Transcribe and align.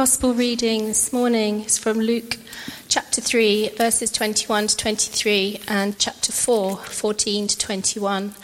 Gospel 0.00 0.32
reading 0.32 0.86
this 0.86 1.12
morning 1.12 1.60
is 1.64 1.76
from 1.76 1.98
Luke 1.98 2.38
chapter 2.88 3.20
3, 3.20 3.68
verses 3.76 4.10
21 4.10 4.68
to 4.68 4.76
23, 4.78 5.60
and 5.68 5.98
chapter 5.98 6.32
4, 6.32 6.76
14 6.78 7.46
to 7.46 7.58
21. 7.58 8.34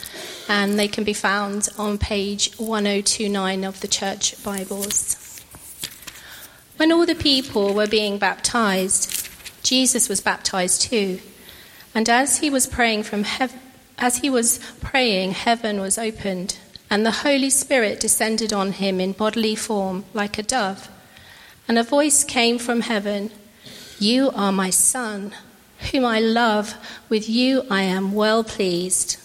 And 0.47 0.77
they 0.77 0.87
can 0.87 1.03
be 1.03 1.13
found 1.13 1.69
on 1.75 1.97
page 1.97 2.53
1029 2.59 3.63
of 3.63 3.81
the 3.81 3.87
church 3.87 4.43
Bibles. 4.43 5.41
When 6.75 6.91
all 6.91 7.07
the 7.07 7.15
people 7.15 7.73
were 7.73 7.87
being 7.87 8.19
baptized, 8.19 9.27
Jesus 9.63 10.07
was 10.07 10.21
baptized 10.21 10.83
too. 10.83 11.19
And 11.95 12.07
as 12.07 12.37
he 12.37 12.51
was 12.51 12.67
praying 12.67 13.01
from 13.01 13.23
heaven, 13.23 13.59
as 13.97 14.17
he 14.17 14.29
was 14.29 14.59
praying, 14.79 15.31
heaven 15.31 15.81
was 15.81 15.97
opened, 15.97 16.59
and 16.87 17.03
the 17.03 17.25
Holy 17.25 17.49
Spirit 17.49 17.99
descended 17.99 18.53
on 18.53 18.73
him 18.73 18.99
in 19.01 19.13
bodily 19.13 19.55
form 19.55 20.05
like 20.13 20.37
a 20.37 20.43
dove. 20.43 20.91
And 21.67 21.77
a 21.77 21.83
voice 21.83 22.23
came 22.23 22.59
from 22.59 22.81
heaven 22.81 23.31
You 23.99 24.31
are 24.31 24.51
my 24.51 24.69
Son, 24.69 25.33
whom 25.91 26.05
I 26.05 26.19
love. 26.19 26.75
With 27.09 27.27
you 27.27 27.63
I 27.69 27.81
am 27.81 28.13
well 28.13 28.43
pleased. 28.43 29.17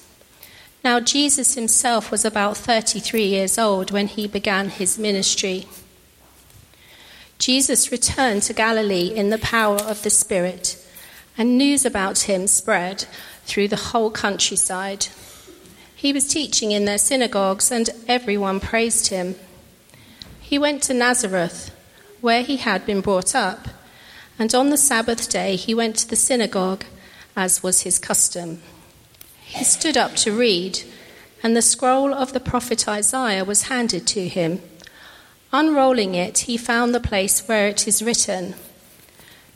Now, 0.85 0.99
Jesus 0.99 1.55
himself 1.55 2.11
was 2.11 2.25
about 2.25 2.57
33 2.57 3.25
years 3.25 3.57
old 3.57 3.93
when 3.93 4.09
he 4.09 4.27
began 4.27 4.69
his 4.69 4.99
ministry. 4.99 5.67
Jesus 7.39 7.93
returned 7.93 8.43
to 8.43 8.53
Galilee 8.53 9.13
in 9.15 9.31
the 9.31 9.39
power 9.39 9.79
of 9.79 10.03
the 10.03 10.11
Spirit, 10.11 10.77
and 11.39 11.57
news 11.57 11.85
about 11.85 12.21
him 12.21 12.49
spread 12.49 13.07
through 13.45 13.69
the 13.69 13.77
whole 13.77 14.11
countryside. 14.11 15.07
He 15.95 16.13
was 16.13 16.27
teaching 16.27 16.73
in 16.73 16.85
their 16.85 16.99
synagogues, 16.99 17.71
and 17.71 17.91
everyone 18.09 18.59
praised 18.59 19.09
him. 19.09 19.37
He 20.41 20.59
went 20.59 20.83
to 20.85 20.95
Nazareth 20.95 21.71
where 22.23 22.43
he 22.43 22.57
had 22.57 22.87
been 22.87 23.03
brought 23.03 23.35
up. 23.35 23.69
And 24.39 24.55
on 24.55 24.71
the 24.71 24.79
Sabbath 24.79 25.29
day 25.29 25.57
he 25.57 25.75
went 25.75 25.97
to 25.97 26.09
the 26.09 26.17
synagogue, 26.17 26.85
as 27.37 27.63
was 27.63 27.83
his 27.83 27.99
custom. 27.99 28.63
He 29.45 29.65
stood 29.65 29.99
up 29.99 30.15
to 30.17 30.33
read, 30.33 30.81
and 31.43 31.55
the 31.55 31.61
scroll 31.61 32.15
of 32.15 32.33
the 32.33 32.41
prophet 32.41 32.89
Isaiah 32.89 33.45
was 33.45 33.65
handed 33.65 34.07
to 34.09 34.29
him. 34.29 34.63
Unrolling 35.53 36.15
it, 36.15 36.39
he 36.39 36.57
found 36.57 36.95
the 36.95 37.01
place 37.01 37.47
where 37.47 37.69
it 37.69 37.87
is 37.87 38.03
written 38.03 38.55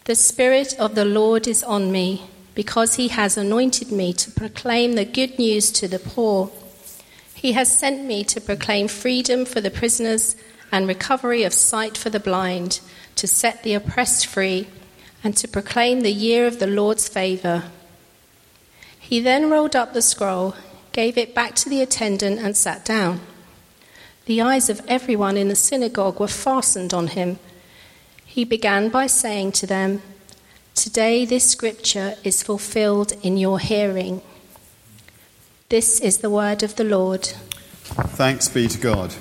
The 0.04 0.14
Spirit 0.14 0.74
of 0.78 0.94
the 0.94 1.06
Lord 1.06 1.46
is 1.46 1.62
on 1.62 1.90
me, 1.90 2.28
because 2.54 2.96
he 2.96 3.08
has 3.08 3.38
anointed 3.38 3.92
me 3.92 4.12
to 4.14 4.30
proclaim 4.30 4.94
the 4.94 5.04
good 5.04 5.38
news 5.38 5.70
to 5.72 5.86
the 5.86 5.98
poor. 5.98 6.50
He 7.32 7.52
has 7.52 7.70
sent 7.70 8.04
me 8.04 8.24
to 8.24 8.40
proclaim 8.40 8.88
freedom 8.88 9.44
for 9.44 9.60
the 9.60 9.70
prisoners 9.70 10.36
and 10.76 10.86
recovery 10.86 11.42
of 11.42 11.54
sight 11.54 11.96
for 11.96 12.10
the 12.10 12.20
blind, 12.20 12.80
to 13.14 13.26
set 13.26 13.62
the 13.62 13.72
oppressed 13.72 14.26
free, 14.26 14.68
and 15.24 15.34
to 15.34 15.48
proclaim 15.48 16.02
the 16.02 16.12
year 16.12 16.46
of 16.46 16.58
the 16.58 16.66
Lord's 16.66 17.08
favor. 17.08 17.64
He 18.98 19.18
then 19.20 19.48
rolled 19.48 19.74
up 19.74 19.94
the 19.94 20.02
scroll, 20.02 20.54
gave 20.92 21.16
it 21.16 21.34
back 21.34 21.54
to 21.54 21.70
the 21.70 21.80
attendant, 21.80 22.40
and 22.40 22.54
sat 22.54 22.84
down. 22.84 23.20
The 24.26 24.42
eyes 24.42 24.68
of 24.68 24.82
everyone 24.86 25.38
in 25.38 25.48
the 25.48 25.56
synagogue 25.56 26.20
were 26.20 26.28
fastened 26.28 26.92
on 26.92 27.06
him. 27.06 27.38
He 28.26 28.44
began 28.44 28.90
by 28.90 29.06
saying 29.06 29.52
to 29.52 29.66
them, 29.66 30.02
Today 30.74 31.24
this 31.24 31.50
scripture 31.50 32.16
is 32.22 32.42
fulfilled 32.42 33.14
in 33.22 33.38
your 33.38 33.60
hearing. 33.60 34.20
This 35.70 36.00
is 36.00 36.18
the 36.18 36.28
word 36.28 36.62
of 36.62 36.76
the 36.76 36.84
Lord. 36.84 37.24
Thanks 38.18 38.48
be 38.48 38.68
to 38.68 38.78
God. 38.78 39.14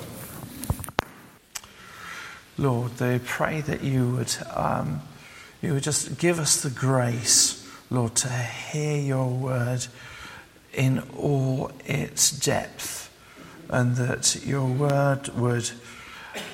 Lord, 2.58 2.92
they 2.92 3.18
pray 3.18 3.60
that 3.62 3.82
you 3.82 4.12
would, 4.12 4.34
um, 4.54 5.02
you 5.60 5.74
would 5.74 5.82
just 5.82 6.18
give 6.18 6.38
us 6.38 6.62
the 6.62 6.70
grace, 6.70 7.68
Lord, 7.90 8.14
to 8.16 8.28
hear 8.28 8.98
your 8.98 9.28
word 9.28 9.86
in 10.72 11.02
all 11.16 11.70
its 11.84 12.30
depth, 12.30 13.10
and 13.68 13.96
that 13.96 14.44
your 14.44 14.66
word 14.66 15.28
would 15.36 15.70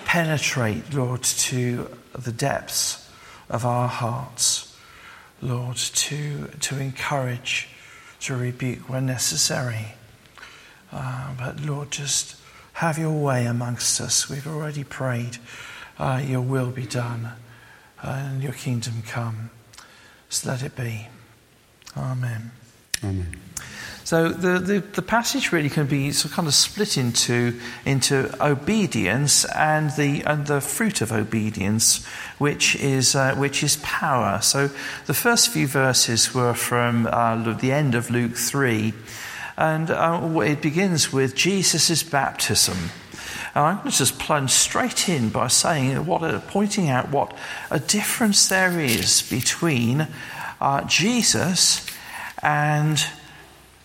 penetrate, 0.05 0.93
Lord, 0.93 1.23
to 1.23 1.89
the 2.19 2.33
depths 2.33 3.09
of 3.49 3.65
our 3.65 3.89
hearts, 3.89 4.77
Lord, 5.41 5.77
to, 5.77 6.49
to 6.49 6.79
encourage, 6.79 7.69
to 8.21 8.37
rebuke 8.37 8.89
when 8.89 9.07
necessary. 9.07 9.95
Uh, 10.93 11.35
but 11.39 11.61
Lord, 11.61 11.91
just 11.93 12.37
have 12.75 12.99
your 12.99 13.13
way 13.13 13.47
amongst 13.47 14.01
us. 14.01 14.29
We've 14.29 14.47
already 14.47 14.85
prayed 14.85 15.39
uh, 15.99 16.23
your 16.25 16.41
will 16.41 16.71
be 16.71 16.87
done 16.87 17.33
and 18.03 18.43
your 18.43 18.53
kingdom 18.53 19.03
come. 19.07 19.51
So 20.29 20.51
let 20.51 20.63
it 20.63 20.77
be. 20.77 21.09
Amen. 21.97 22.51
Amen. 23.05 23.37
So 24.05 24.29
the, 24.29 24.59
the, 24.59 24.81
the, 24.81 25.03
passage 25.03 25.53
really 25.53 25.71
can 25.71 25.87
be 25.87 26.11
sort 26.11 26.33
of 26.33 26.37
kind 26.37 26.49
of 26.49 26.55
split 26.55 26.99
into, 26.99 27.59
into 27.87 28.35
obedience 28.45 29.45
and 29.45 29.91
the, 29.93 30.23
and 30.27 30.47
the 30.47 30.61
fruit 30.61 31.01
of 31.01 31.13
obedience, 31.13 32.05
which 32.39 32.75
is, 32.77 33.15
uh, 33.15 33.35
which 33.37 33.63
is 33.63 33.77
power. 33.83 34.41
So 34.43 34.71
the 35.07 35.15
first 35.15 35.51
few 35.51 35.69
verses 35.69 36.35
were 36.35 36.53
from 36.53 37.07
uh, 37.07 37.55
the 37.55 37.71
end 37.71 37.95
of 37.95 38.11
Luke 38.11 38.35
3, 38.35 38.93
and 39.57 39.91
uh, 39.91 40.41
it 40.41 40.61
begins 40.61 41.13
with 41.13 41.37
Jesus' 41.37 42.03
baptism. 42.03 42.91
And 43.55 43.65
I'm 43.65 43.77
going 43.79 43.91
to 43.91 43.97
just 43.97 44.19
plunge 44.19 44.51
straight 44.51 45.09
in 45.09 45.29
by 45.29 45.49
saying 45.49 46.07
what 46.07 46.23
a, 46.23 46.41
pointing 46.41 46.89
out 46.89 47.11
what 47.11 47.37
a 47.71 47.79
difference 47.79 48.49
there 48.49 48.81
is 48.81 49.29
between 49.29 50.09
uh, 50.61 50.85
Jesus 50.85 51.87
and 52.43 53.05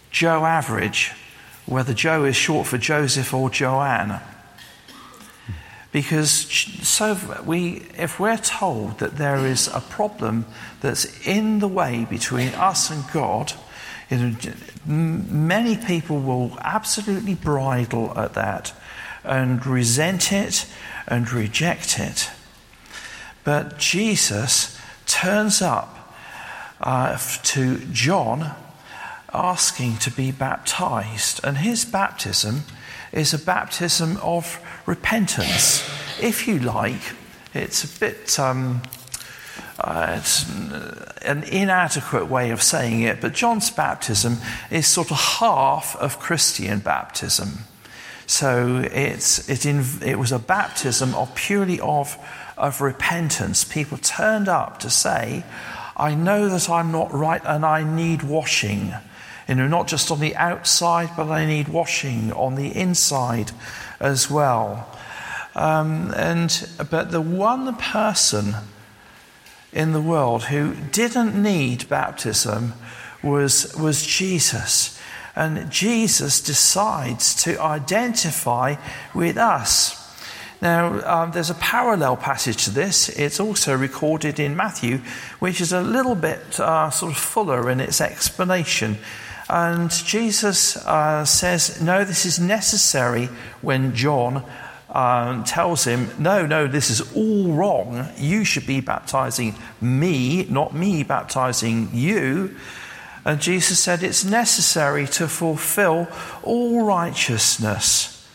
Joe 0.09 0.45
Average, 0.45 1.11
whether 1.65 1.93
Joe 1.93 2.23
is 2.23 2.35
short 2.35 2.67
for 2.67 2.77
Joseph 2.77 3.33
or 3.33 3.49
Joanne. 3.49 4.21
Because 5.91 6.31
so 6.31 7.17
we, 7.45 7.87
if 7.97 8.19
we're 8.19 8.37
told 8.37 8.99
that 8.99 9.17
there 9.17 9.45
is 9.45 9.67
a 9.67 9.81
problem 9.81 10.45
that's 10.79 11.27
in 11.27 11.59
the 11.59 11.67
way 11.67 12.05
between 12.09 12.49
us 12.49 12.89
and 12.89 13.03
God, 13.11 13.53
many 14.85 15.75
people 15.75 16.19
will 16.19 16.57
absolutely 16.61 17.35
bridle 17.35 18.17
at 18.17 18.33
that 18.35 18.73
and 19.27 19.65
resent 19.65 20.31
it 20.31 20.65
and 21.07 21.31
reject 21.31 21.99
it. 21.99 22.29
But 23.43 23.77
Jesus 23.77 24.79
turns 25.05 25.61
up 25.61 26.13
uh, 26.81 27.17
to 27.43 27.79
John 27.91 28.55
asking 29.33 29.97
to 29.97 30.11
be 30.11 30.31
baptized, 30.31 31.39
and 31.43 31.57
his 31.57 31.85
baptism 31.85 32.63
is 33.11 33.33
a 33.33 33.39
baptism 33.39 34.17
of 34.17 34.59
repentance. 34.85 35.87
If 36.21 36.47
you 36.47 36.59
like, 36.59 37.01
it's 37.53 37.83
a 37.83 37.99
bit. 37.99 38.39
Um, 38.39 38.81
uh, 39.79 40.15
it's 40.17 40.49
an 41.21 41.43
inadequate 41.43 42.27
way 42.27 42.49
of 42.49 42.63
saying 42.63 43.01
it, 43.01 43.21
but 43.21 43.33
John's 43.33 43.69
baptism 43.69 44.37
is 44.71 44.87
sort 44.87 45.11
of 45.11 45.17
half 45.17 45.95
of 45.97 46.19
Christian 46.19 46.79
baptism. 46.79 47.59
So 48.27 48.83
it's, 48.91 49.49
it, 49.49 49.65
in, 49.65 49.85
it 50.05 50.19
was 50.19 50.33
a 50.33 50.39
baptism 50.39 51.15
of 51.15 51.33
purely 51.33 51.79
of, 51.79 52.17
of 52.57 52.81
repentance. 52.81 53.63
People 53.63 53.97
turned 53.97 54.49
up 54.49 54.79
to 54.81 54.89
say, 54.89 55.43
I 55.95 56.13
know 56.13 56.49
that 56.49 56.69
I'm 56.69 56.91
not 56.91 57.11
right 57.13 57.41
and 57.43 57.65
I 57.65 57.83
need 57.83 58.23
washing. 58.23 58.93
You 59.47 59.55
know, 59.55 59.67
not 59.67 59.87
just 59.87 60.11
on 60.11 60.19
the 60.19 60.35
outside, 60.35 61.09
but 61.15 61.29
I 61.29 61.45
need 61.45 61.69
washing 61.69 62.33
on 62.33 62.55
the 62.55 62.75
inside 62.75 63.51
as 63.99 64.29
well. 64.29 64.89
Um, 65.55 66.13
and 66.15 66.69
but 66.91 67.11
the 67.11 67.21
one 67.21 67.75
person 67.77 68.55
in 69.71 69.93
the 69.93 70.01
world 70.01 70.43
who 70.45 70.75
didn't 70.91 71.41
need 71.41 71.87
baptism 71.87 72.73
was 73.23 73.73
was 73.75 74.05
Jesus. 74.05 74.96
And 75.37 75.71
Jesus 75.71 76.41
decides 76.41 77.35
to 77.43 77.61
identify 77.61 78.77
with 79.13 79.37
us. 79.37 80.03
Now, 80.63 80.99
um, 81.05 81.31
there's 81.31 81.51
a 81.51 81.55
parallel 81.55 82.17
passage 82.17 82.65
to 82.65 82.71
this. 82.71 83.09
It's 83.09 83.39
also 83.39 83.77
recorded 83.77 84.39
in 84.39 84.55
Matthew, 84.55 84.97
which 85.37 85.61
is 85.61 85.71
a 85.71 85.81
little 85.81 86.15
bit 86.15 86.59
uh, 86.59 86.89
sort 86.89 87.11
of 87.11 87.19
fuller 87.19 87.69
in 87.69 87.79
its 87.79 88.01
explanation. 88.01 88.97
And 89.47 89.91
Jesus 89.91 90.75
uh, 90.77 91.23
says, 91.23 91.79
No, 91.83 92.03
this 92.03 92.25
is 92.25 92.39
necessary 92.39 93.29
when 93.61 93.93
John 93.93 94.43
um, 94.89 95.43
tells 95.43 95.83
him, 95.83 96.09
No, 96.17 96.47
no, 96.47 96.65
this 96.65 96.89
is 96.89 97.15
all 97.15 97.53
wrong. 97.53 98.09
You 98.17 98.43
should 98.43 98.65
be 98.65 98.81
baptizing 98.81 99.53
me, 99.79 100.45
not 100.45 100.73
me 100.73 101.03
baptizing 101.03 101.89
you. 101.93 102.55
And 103.27 103.41
Jesus 103.41 103.77
said 103.77 104.03
it's 104.03 104.23
necessary 104.23 105.05
to 105.07 105.27
fulfill 105.27 106.07
all 106.43 106.85
righteousness, 106.85 108.25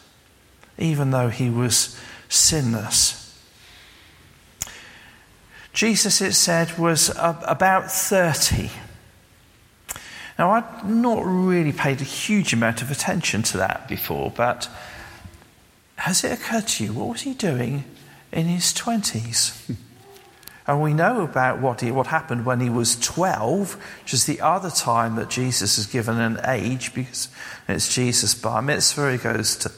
even 0.77 1.13
though 1.13 1.31
he 1.31 1.49
was 1.49 1.99
sinless. 2.29 3.19
Jesus, 5.73 6.21
it 6.21 6.35
said, 6.35 6.77
was 6.79 7.11
about 7.17 7.91
30. 7.91 8.69
Now, 10.39 10.51
I'd 10.51 10.85
not 10.85 11.23
really 11.25 11.73
paid 11.73 12.03
a 12.03 12.05
huge 12.05 12.53
amount 12.53 12.83
of 12.83 12.91
attention 12.91 13.43
to 13.45 13.57
that 13.57 13.89
before, 13.89 14.31
but 14.31 14.69
has 15.97 16.23
it 16.23 16.33
occurred 16.33 16.69
to 16.69 16.85
you, 16.85 16.93
what 16.93 17.09
was 17.09 17.23
he 17.23 17.33
doing 17.33 17.85
in 18.31 18.45
his 18.45 18.75
20s? 18.75 19.75
And 20.67 20.81
we 20.81 20.95
know 20.95 21.23
about 21.23 21.61
what, 21.61 21.81
he, 21.81 21.91
what 21.91 22.07
happened 22.07 22.47
when 22.47 22.61
he 22.61 22.71
was 22.71 22.97
12, 22.97 23.75
which 24.03 24.15
is 24.15 24.27
the 24.27 24.41
other 24.41 24.71
time 24.71 25.17
that 25.17 25.29
Jesus 25.29 25.77
is 25.77 25.87
given 25.87 26.21
an 26.21 26.39
age 26.47 26.95
because 26.95 27.29
it's 27.69 27.93
Jesus' 27.93 28.35
bar 28.35 28.63
mitzvah. 28.63 29.13
He 29.13 29.19
goes 29.19 29.57
to 29.57 29.73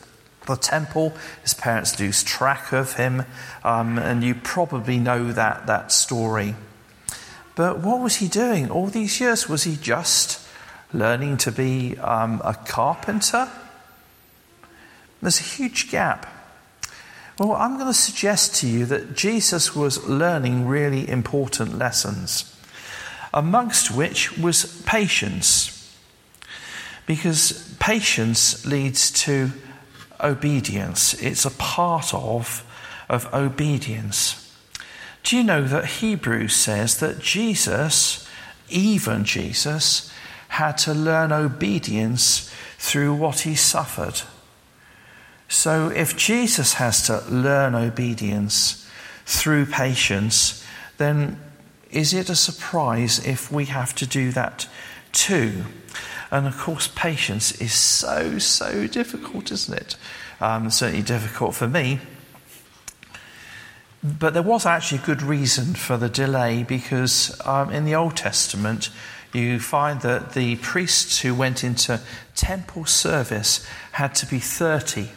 the 0.46 0.56
temple. 0.56 1.14
His 1.42 1.54
parents 1.54 1.98
lose 1.98 2.22
track 2.22 2.72
of 2.72 2.94
him. 2.94 3.25
Um, 3.62 3.98
and 3.98 4.22
you 4.22 4.34
probably 4.34 4.98
know 4.98 5.32
that, 5.32 5.66
that 5.66 5.90
story. 5.90 6.54
But 7.54 7.81
what 7.81 8.00
was 8.00 8.16
he 8.16 8.28
doing 8.28 8.70
all 8.70 8.88
these 8.88 9.20
years? 9.20 9.48
Was 9.48 9.64
he 9.64 9.76
just 9.76 10.46
learning 10.92 11.38
to 11.38 11.52
be 11.52 11.96
um, 11.98 12.42
a 12.44 12.54
carpenter? 12.54 13.48
There's 15.22 15.40
a 15.40 15.44
huge 15.44 15.90
gap. 15.90 16.26
Well, 17.36 17.54
I'm 17.54 17.75
going 17.75 17.88
to 17.88 17.94
suggest 17.94 18.54
to 18.60 18.69
you 18.69 18.86
that 18.86 19.16
Jesus 19.16 19.75
was 19.75 20.06
learning 20.08 20.69
really 20.69 21.08
important 21.08 21.76
lessons, 21.76 22.56
amongst 23.32 23.90
which 23.90 24.38
was 24.38 24.82
patience. 24.82 25.70
Because 27.06 27.75
patience 27.81 28.64
leads 28.64 29.10
to 29.25 29.50
obedience, 30.20 31.14
it's 31.14 31.44
a 31.44 31.50
part 31.50 32.14
of, 32.14 32.64
of 33.08 33.32
obedience. 33.34 34.40
Do 35.25 35.36
you 35.36 35.42
know 35.42 35.64
that 35.64 35.86
Hebrews 35.86 36.54
says 36.54 36.98
that 37.00 37.19
Jesus, 37.19 38.28
even 38.69 39.25
Jesus, 39.25 40.12
had 40.48 40.78
to 40.78 40.94
learn 40.94 41.32
obedience 41.32 42.48
through 42.78 43.14
what 43.14 43.40
he 43.40 43.56
suffered? 43.56 44.22
So, 45.49 45.88
if 45.88 46.17
Jesus 46.17 46.75
has 46.75 47.06
to 47.06 47.23
learn 47.29 47.75
obedience 47.75 48.88
through 49.26 49.67
patience, 49.67 50.64
then 50.99 51.41
is 51.91 52.12
it 52.12 52.29
a 52.29 52.35
surprise 52.35 53.25
if 53.25 53.52
we 53.52 53.67
have 53.67 53.94
to 53.96 54.06
do 54.06 54.32
that 54.32 54.69
too? 55.12 55.64
And 56.31 56.46
of 56.46 56.58
course, 56.58 56.88
patience 56.88 57.52
is 57.61 57.73
so, 57.73 58.38
so 58.38 58.87
difficult, 58.87 59.52
isn't 59.52 59.79
it? 59.79 59.96
Um, 60.41 60.70
certainly 60.70 61.02
difficult 61.02 61.55
for 61.55 61.69
me. 61.69 62.00
But 64.02 64.35
there 64.35 64.43
was 64.43 64.67
actually 64.67 64.99
a 64.99 65.06
good 65.06 65.23
reason 65.23 65.75
for 65.75 65.96
the 65.96 66.08
delay 66.08 66.62
because 66.62 67.41
um, 67.46 67.70
in 67.70 67.85
the 67.85 67.94
Old 67.94 68.17
Testament, 68.17 68.91
you 69.32 69.58
find 69.61 70.00
that 70.02 70.32
the 70.32 70.56
priests 70.56 71.20
who 71.20 71.35
went 71.35 71.64
into 71.64 72.00
temple 72.35 72.85
service 72.85 73.67
had 73.93 74.14
to 74.17 74.26
be 74.26 74.38
30 74.38 75.08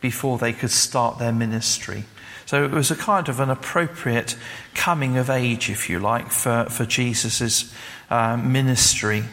before 0.00 0.38
they 0.38 0.52
could 0.52 0.70
start 0.70 1.18
their 1.18 1.32
ministry. 1.32 2.04
So 2.46 2.64
it 2.64 2.72
was 2.72 2.90
a 2.90 2.96
kind 2.96 3.28
of 3.28 3.38
an 3.38 3.50
appropriate 3.50 4.36
coming 4.74 5.16
of 5.16 5.30
age, 5.30 5.70
if 5.70 5.88
you 5.88 6.00
like, 6.00 6.30
for, 6.30 6.66
for 6.68 6.84
Jesus' 6.84 7.72
uh, 8.10 8.36
ministry. 8.36 9.24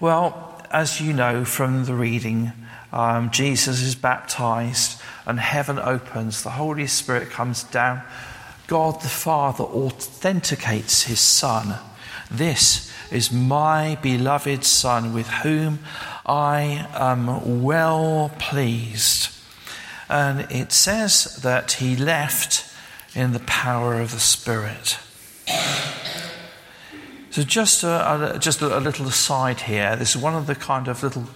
Well, 0.00 0.60
as 0.70 1.00
you 1.00 1.12
know 1.12 1.44
from 1.44 1.84
the 1.84 1.94
reading, 1.94 2.52
um, 2.92 3.30
Jesus 3.30 3.82
is 3.82 3.94
baptized 3.94 5.00
and 5.26 5.38
heaven 5.38 5.78
opens, 5.78 6.42
the 6.42 6.50
Holy 6.50 6.86
Spirit 6.86 7.30
comes 7.30 7.62
down. 7.64 8.02
God 8.66 9.00
the 9.00 9.08
Father 9.08 9.64
authenticates 9.64 11.04
his 11.04 11.20
Son. 11.20 11.78
This 12.30 12.92
is 13.10 13.32
my 13.32 13.98
beloved 14.02 14.64
Son 14.64 15.14
with 15.14 15.28
whom 15.28 15.78
I 16.26 16.86
am 16.92 17.62
well 17.62 18.30
pleased. 18.38 19.30
And 20.08 20.40
it 20.50 20.72
says 20.72 21.40
that 21.42 21.72
he 21.72 21.96
left 21.96 22.64
in 23.14 23.32
the 23.32 23.40
power 23.40 24.00
of 24.00 24.12
the 24.12 24.20
Spirit. 24.20 24.98
So, 27.30 27.42
just 27.42 27.82
a, 27.82 28.34
a 28.34 28.38
just 28.38 28.62
a, 28.62 28.80
little 28.80 29.06
aside 29.06 29.60
here. 29.60 29.96
This 29.96 30.16
is 30.16 30.22
one 30.22 30.34
of 30.34 30.46
the 30.46 30.54
kind 30.54 30.88
of 30.88 31.02
little 31.02 31.26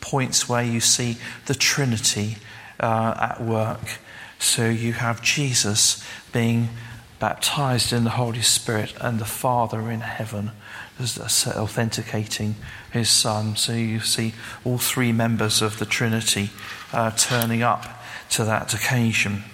points 0.00 0.48
where 0.48 0.62
you 0.62 0.80
see 0.80 1.18
the 1.46 1.54
Trinity 1.54 2.36
uh, 2.78 3.14
at 3.18 3.40
work. 3.40 3.98
So, 4.38 4.68
you 4.68 4.92
have 4.94 5.22
Jesus 5.22 6.04
being 6.32 6.68
baptized 7.18 7.92
in 7.92 8.04
the 8.04 8.10
Holy 8.10 8.42
Spirit 8.42 8.94
and 9.00 9.18
the 9.18 9.24
Father 9.24 9.90
in 9.90 10.00
heaven 10.00 10.50
as 10.98 11.18
authenticating 11.46 12.56
his 12.92 13.08
son. 13.08 13.56
So 13.56 13.72
you 13.72 14.00
see 14.00 14.34
all 14.64 14.78
three 14.78 15.12
members 15.12 15.62
of 15.62 15.78
the 15.78 15.86
Trinity 15.86 16.50
uh, 16.92 17.10
turning 17.12 17.62
up 17.62 17.86
to 18.30 18.44
that 18.44 18.74
occasion. 18.74 19.44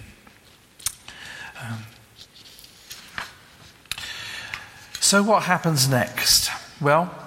Um, 1.61 1.85
so, 4.99 5.21
what 5.21 5.43
happens 5.43 5.87
next? 5.87 6.49
Well, 6.81 7.22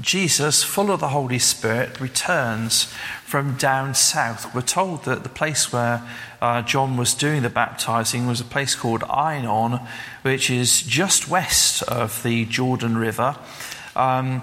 Jesus, 0.00 0.62
full 0.62 0.90
of 0.90 1.00
the 1.00 1.08
Holy 1.08 1.38
Spirit, 1.38 2.00
returns 2.00 2.84
from 3.24 3.56
down 3.56 3.94
south. 3.94 4.54
We're 4.54 4.62
told 4.62 5.04
that 5.04 5.22
the 5.22 5.28
place 5.28 5.72
where 5.72 6.02
uh, 6.40 6.62
John 6.62 6.96
was 6.96 7.14
doing 7.14 7.42
the 7.42 7.50
baptizing 7.50 8.26
was 8.26 8.40
a 8.40 8.44
place 8.44 8.74
called 8.74 9.02
Ainon, 9.02 9.86
which 10.22 10.50
is 10.50 10.82
just 10.82 11.28
west 11.28 11.82
of 11.84 12.22
the 12.22 12.44
Jordan 12.46 12.96
River. 12.96 13.36
Um, 13.94 14.42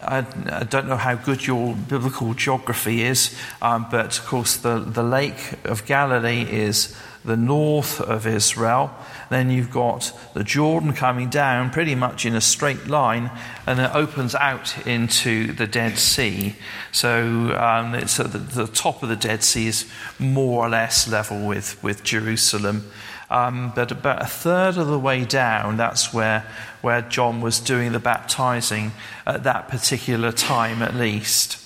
I, 0.00 0.26
I, 0.50 0.64
don't 0.64 0.88
know 0.88 0.96
how 0.96 1.14
good 1.14 1.46
your 1.46 1.74
biblical 1.74 2.34
geography 2.34 3.02
is, 3.02 3.36
um, 3.62 3.86
but 3.90 4.18
of 4.18 4.26
course, 4.26 4.56
the, 4.56 4.78
the 4.78 5.02
Lake 5.02 5.54
of 5.64 5.86
Galilee 5.86 6.42
is 6.42 6.96
the 7.24 7.36
north 7.36 8.00
of 8.00 8.26
Israel. 8.26 8.94
Then 9.30 9.50
you've 9.50 9.70
got 9.70 10.12
the 10.34 10.44
Jordan 10.44 10.92
coming 10.92 11.30
down 11.30 11.70
pretty 11.70 11.94
much 11.94 12.26
in 12.26 12.34
a 12.34 12.40
straight 12.40 12.86
line, 12.86 13.30
and 13.66 13.80
it 13.80 13.90
opens 13.94 14.34
out 14.34 14.86
into 14.86 15.52
the 15.52 15.66
Dead 15.66 15.98
Sea. 15.98 16.54
So, 16.92 17.56
um, 17.58 17.94
it's 17.94 18.18
the, 18.18 18.24
the, 18.24 18.66
top 18.66 19.02
of 19.02 19.08
the 19.08 19.16
Dead 19.16 19.42
Sea 19.42 19.68
is 19.68 19.90
more 20.18 20.66
or 20.66 20.68
less 20.68 21.08
level 21.08 21.46
with, 21.46 21.82
with 21.82 22.04
Jerusalem. 22.04 22.90
Um, 23.30 23.72
but 23.74 23.90
about 23.90 24.22
a 24.22 24.26
third 24.26 24.76
of 24.76 24.86
the 24.86 24.98
way 24.98 25.24
down, 25.24 25.78
that's 25.78 26.12
where, 26.12 26.46
where 26.82 27.00
John 27.00 27.40
was 27.40 27.58
doing 27.58 27.92
the 27.92 27.98
baptizing 27.98 28.92
at 29.26 29.44
that 29.44 29.68
particular 29.68 30.30
time, 30.30 30.82
at 30.82 30.94
least. 30.94 31.58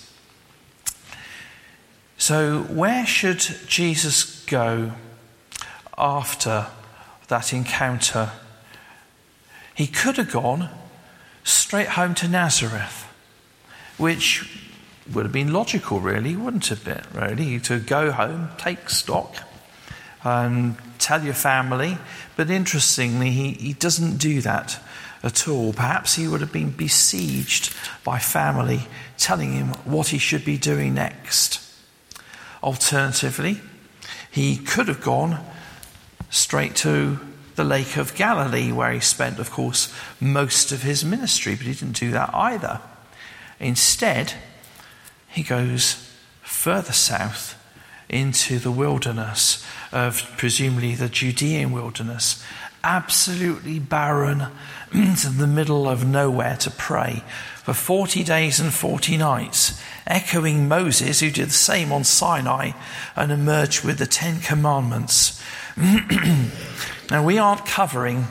So, 2.17 2.63
where 2.63 3.05
should 3.07 3.41
Jesus 3.67 4.45
go 4.47 4.93
after 5.99 6.67
that 7.29 7.53
encounter? 7.53 8.31
He 9.75 9.87
could 9.87 10.17
have 10.17 10.33
gone 10.33 10.71
straight 11.45 11.89
home 11.89 12.15
to 12.17 12.29
Nazareth, 12.29 13.07
which 13.97 14.63
would 15.13 15.25
have 15.25 15.33
been 15.33 15.53
logical, 15.53 16.01
really, 16.01 16.37
wouldn't 16.37 16.71
it? 16.71 16.85
Bit 16.85 17.05
really, 17.15 17.61
to 17.61 17.79
go 17.79 18.13
home, 18.13 18.51
take 18.59 18.91
stock, 18.91 19.37
and 20.25 20.77
tell 20.99 21.23
your 21.25 21.35
family. 21.35 21.99
But 22.37 22.51
interestingly, 22.51 23.31
he, 23.31 23.53
he 23.53 23.73
doesn't 23.73 24.19
do 24.19 24.41
that 24.43 24.79
at 25.23 25.49
all. 25.49 25.73
Perhaps 25.73 26.15
he 26.15 26.29
would 26.29 26.41
have 26.41 26.53
been 26.53 26.71
besieged 26.71 27.75
by 28.05 28.19
family 28.19 28.83
telling 29.17 29.53
him 29.53 29.69
what 29.85 30.09
he 30.09 30.19
should 30.19 30.45
be 30.45 30.59
doing 30.59 30.95
next. 30.95 31.61
Alternatively, 32.63 33.61
he 34.31 34.57
could 34.57 34.89
have 34.89 35.01
gone 35.01 35.45
straight 36.31 36.77
to 36.77 37.21
the 37.57 37.65
Lake 37.65 37.97
of 37.97 38.15
Galilee, 38.15 38.71
where 38.71 38.93
he 38.93 39.01
spent, 39.01 39.39
of 39.39 39.51
course, 39.51 39.93
most 40.21 40.71
of 40.71 40.83
his 40.83 41.05
ministry, 41.05 41.57
but 41.57 41.67
he 41.67 41.75
didn't 41.75 41.99
do 41.99 42.11
that 42.13 42.31
either. 42.33 42.81
Instead, 43.59 44.35
he 45.29 45.43
goes 45.43 46.09
further 46.43 46.93
south 46.93 47.55
into 48.09 48.59
the 48.59 48.71
wilderness 48.71 49.67
of 49.93 50.23
presumably 50.37 50.95
the 50.95 51.09
Judean 51.09 51.73
wilderness, 51.73 52.43
absolutely 52.83 53.79
barren, 53.79 54.47
in 54.93 55.39
the 55.39 55.47
middle 55.47 55.89
of 55.89 56.07
nowhere 56.07 56.57
to 56.59 56.71
pray 56.71 57.23
for 57.63 57.75
40 57.75 58.25
days 58.25 58.61
and 58.61 58.73
40 58.73 59.19
nights, 59.19 59.79
echoing 60.07 60.69
Moses, 60.69 61.21
who 61.21 61.31
did 61.31 61.49
the 61.49 61.53
same 61.53 61.93
on 61.93 62.05
Sinai 62.05 62.71
and 63.15 63.31
emerged 63.31 63.85
with 63.85 63.99
the 63.99 64.07
Ten 64.07 64.41
Commandments. 64.41 65.43
now, 67.11 67.25
we 67.25 67.37
aren't 67.37 67.67
covering 67.67 68.27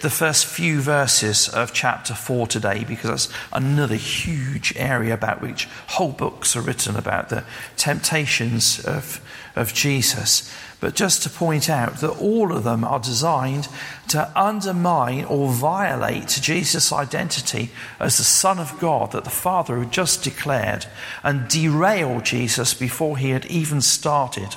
the 0.00 0.10
first 0.10 0.46
few 0.46 0.80
verses 0.80 1.48
of 1.48 1.72
chapter 1.72 2.14
4 2.14 2.46
today 2.46 2.84
because 2.84 3.10
that's 3.10 3.28
another 3.52 3.94
huge 3.94 4.72
area 4.76 5.14
about 5.14 5.40
which 5.40 5.66
whole 5.88 6.12
books 6.12 6.56
are 6.56 6.60
written 6.60 6.96
about 6.96 7.28
the 7.28 7.44
temptations 7.76 8.84
of, 8.84 9.20
of 9.54 9.72
Jesus. 9.74 10.52
But 10.78 10.94
just 10.94 11.22
to 11.22 11.30
point 11.30 11.70
out 11.70 12.00
that 12.00 12.20
all 12.20 12.52
of 12.52 12.64
them 12.64 12.84
are 12.84 12.98
designed 12.98 13.68
to 14.08 14.30
undermine 14.38 15.24
or 15.24 15.50
violate 15.50 16.38
Jesus' 16.42 16.92
identity 16.92 17.70
as 17.98 18.18
the 18.18 18.24
Son 18.24 18.58
of 18.58 18.78
God 18.78 19.12
that 19.12 19.24
the 19.24 19.30
Father 19.30 19.78
had 19.78 19.90
just 19.90 20.22
declared 20.22 20.86
and 21.22 21.48
derail 21.48 22.20
Jesus 22.20 22.74
before 22.74 23.16
he 23.16 23.30
had 23.30 23.46
even 23.46 23.80
started. 23.80 24.56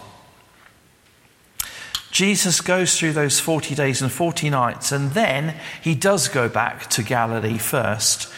Jesus 2.12 2.62
goes 2.62 2.98
through 2.98 3.14
those 3.14 3.40
40 3.40 3.76
days 3.76 4.02
and 4.02 4.12
40 4.12 4.50
nights, 4.50 4.92
and 4.92 5.12
then 5.12 5.56
he 5.82 5.94
does 5.96 6.28
go 6.28 6.50
back 6.50 6.90
to 6.92 7.04
Galilee 7.04 7.58
first, 7.58 8.32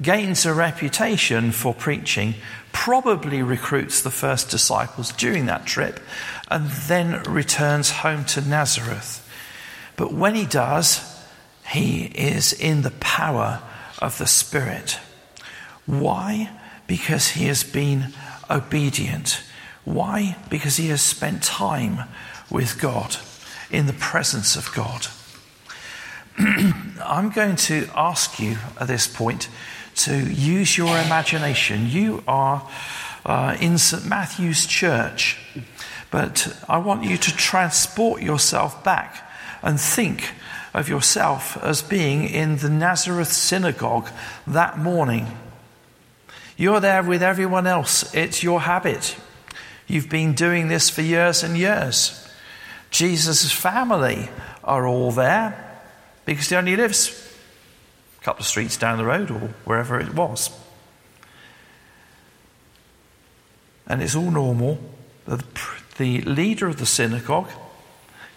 gains 0.00 0.46
a 0.46 0.54
reputation 0.54 1.52
for 1.52 1.74
preaching, 1.74 2.34
probably 2.72 3.42
recruits 3.42 4.00
the 4.00 4.10
first 4.10 4.50
disciples 4.50 5.12
during 5.12 5.46
that 5.46 5.66
trip, 5.66 6.00
and 6.50 6.70
then 6.70 7.22
returns 7.24 7.90
home 7.90 8.24
to 8.24 8.40
Nazareth. 8.40 9.24
But 9.96 10.12
when 10.12 10.34
he 10.34 10.46
does, 10.46 11.04
he 11.70 12.04
is 12.06 12.52
in 12.52 12.82
the 12.82 12.92
power 12.92 13.60
of 14.00 14.16
the 14.16 14.26
Spirit. 14.26 14.98
Why? 15.84 16.50
Because 16.86 17.28
he 17.28 17.46
has 17.46 17.62
been 17.62 18.14
obedient. 18.48 19.42
Why? 19.84 20.36
Because 20.48 20.76
he 20.76 20.88
has 20.88 21.02
spent 21.02 21.42
time 21.42 22.04
with 22.50 22.80
God, 22.80 23.16
in 23.70 23.86
the 23.86 23.92
presence 23.92 24.56
of 24.56 24.72
God. 24.74 25.06
I'm 27.04 27.30
going 27.30 27.56
to 27.56 27.88
ask 27.94 28.38
you 28.38 28.58
at 28.80 28.88
this 28.88 29.06
point 29.06 29.48
to 29.96 30.16
use 30.16 30.78
your 30.78 30.96
imagination. 30.98 31.88
You 31.88 32.22
are 32.28 32.68
uh, 33.26 33.56
in 33.60 33.78
St. 33.78 34.06
Matthew's 34.06 34.66
Church, 34.66 35.38
but 36.10 36.56
I 36.68 36.78
want 36.78 37.04
you 37.04 37.16
to 37.16 37.36
transport 37.36 38.22
yourself 38.22 38.84
back 38.84 39.28
and 39.62 39.80
think 39.80 40.32
of 40.72 40.88
yourself 40.88 41.56
as 41.62 41.82
being 41.82 42.28
in 42.28 42.58
the 42.58 42.70
Nazareth 42.70 43.32
synagogue 43.32 44.08
that 44.46 44.78
morning. 44.78 45.26
You're 46.56 46.80
there 46.80 47.02
with 47.02 47.22
everyone 47.22 47.66
else, 47.66 48.14
it's 48.14 48.42
your 48.42 48.60
habit. 48.60 49.16
You've 49.86 50.08
been 50.08 50.34
doing 50.34 50.68
this 50.68 50.90
for 50.90 51.02
years 51.02 51.42
and 51.42 51.56
years. 51.56 52.27
Jesus' 52.90 53.52
family 53.52 54.28
are 54.64 54.86
all 54.86 55.12
there 55.12 55.82
because 56.24 56.48
he 56.48 56.56
only 56.56 56.76
lives 56.76 57.34
a 58.20 58.24
couple 58.24 58.40
of 58.40 58.46
streets 58.46 58.76
down 58.76 58.98
the 58.98 59.04
road 59.04 59.30
or 59.30 59.54
wherever 59.64 59.98
it 59.98 60.14
was. 60.14 60.50
And 63.86 64.02
it's 64.02 64.14
all 64.14 64.30
normal. 64.30 64.78
The, 65.26 65.42
the 65.96 66.20
leader 66.22 66.66
of 66.66 66.78
the 66.78 66.86
synagogue 66.86 67.50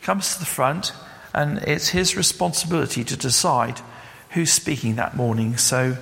comes 0.01 0.33
to 0.33 0.39
the 0.39 0.45
front, 0.45 0.93
and 1.33 1.59
it's 1.59 1.89
his 1.89 2.15
responsibility 2.15 3.03
to 3.03 3.17
decide 3.17 3.81
who's 4.31 4.51
speaking 4.51 4.95
that 4.95 5.15
morning. 5.15 5.57
So 5.57 5.97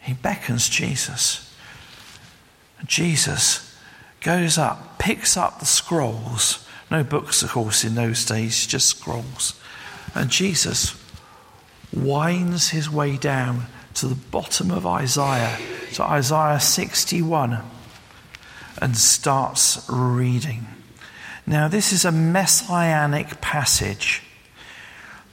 he 0.00 0.14
beckons 0.14 0.68
Jesus. 0.68 1.52
Jesus 2.86 3.76
goes 4.20 4.58
up, 4.58 4.98
picks 4.98 5.36
up 5.36 5.58
the 5.58 5.66
scrolls. 5.66 6.66
No 6.92 7.02
books, 7.02 7.42
of 7.42 7.52
course, 7.52 7.84
in 7.84 7.94
those 7.94 8.26
days, 8.26 8.66
just 8.66 8.86
scrolls. 8.86 9.58
And 10.14 10.28
Jesus 10.28 10.94
winds 11.90 12.68
his 12.68 12.90
way 12.90 13.16
down 13.16 13.64
to 13.94 14.06
the 14.06 14.14
bottom 14.14 14.70
of 14.70 14.86
Isaiah, 14.86 15.58
to 15.94 16.02
Isaiah 16.02 16.60
61, 16.60 17.62
and 18.82 18.94
starts 18.94 19.88
reading. 19.88 20.66
Now, 21.46 21.66
this 21.66 21.94
is 21.94 22.04
a 22.04 22.12
messianic 22.12 23.40
passage. 23.40 24.22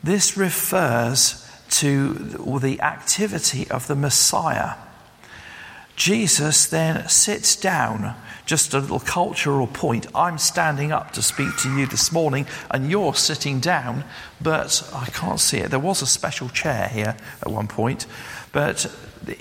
This 0.02 0.38
refers 0.38 1.46
to 1.72 2.14
the 2.14 2.80
activity 2.80 3.70
of 3.70 3.88
the 3.88 3.98
Messiah. 3.98 4.76
Jesus 5.98 6.68
then 6.68 7.10
sits 7.10 7.58
down 7.58 8.16
just 8.50 8.74
a 8.74 8.80
little 8.80 9.00
cultural 9.00 9.68
point. 9.68 10.08
I'm 10.16 10.40
standing 10.40 10.92
up 10.92 11.12
to 11.12 11.22
speak 11.22 11.56
to 11.58 11.78
you 11.78 11.86
this 11.86 12.12
morning, 12.12 12.48
and 12.72 12.90
you're 12.90 13.14
sitting 13.14 13.60
down, 13.60 14.04
but 14.42 14.90
I 14.92 15.06
can't 15.12 15.40
see 15.40 15.58
it. 15.58 15.70
There 15.70 15.78
was 15.78 16.02
a 16.02 16.08
special 16.08 16.50
chair 16.50 16.88
here 16.88 17.16
at 17.44 17.52
one 17.52 17.68
point, 17.68 18.08
but 18.52 18.92
the, 19.24 19.38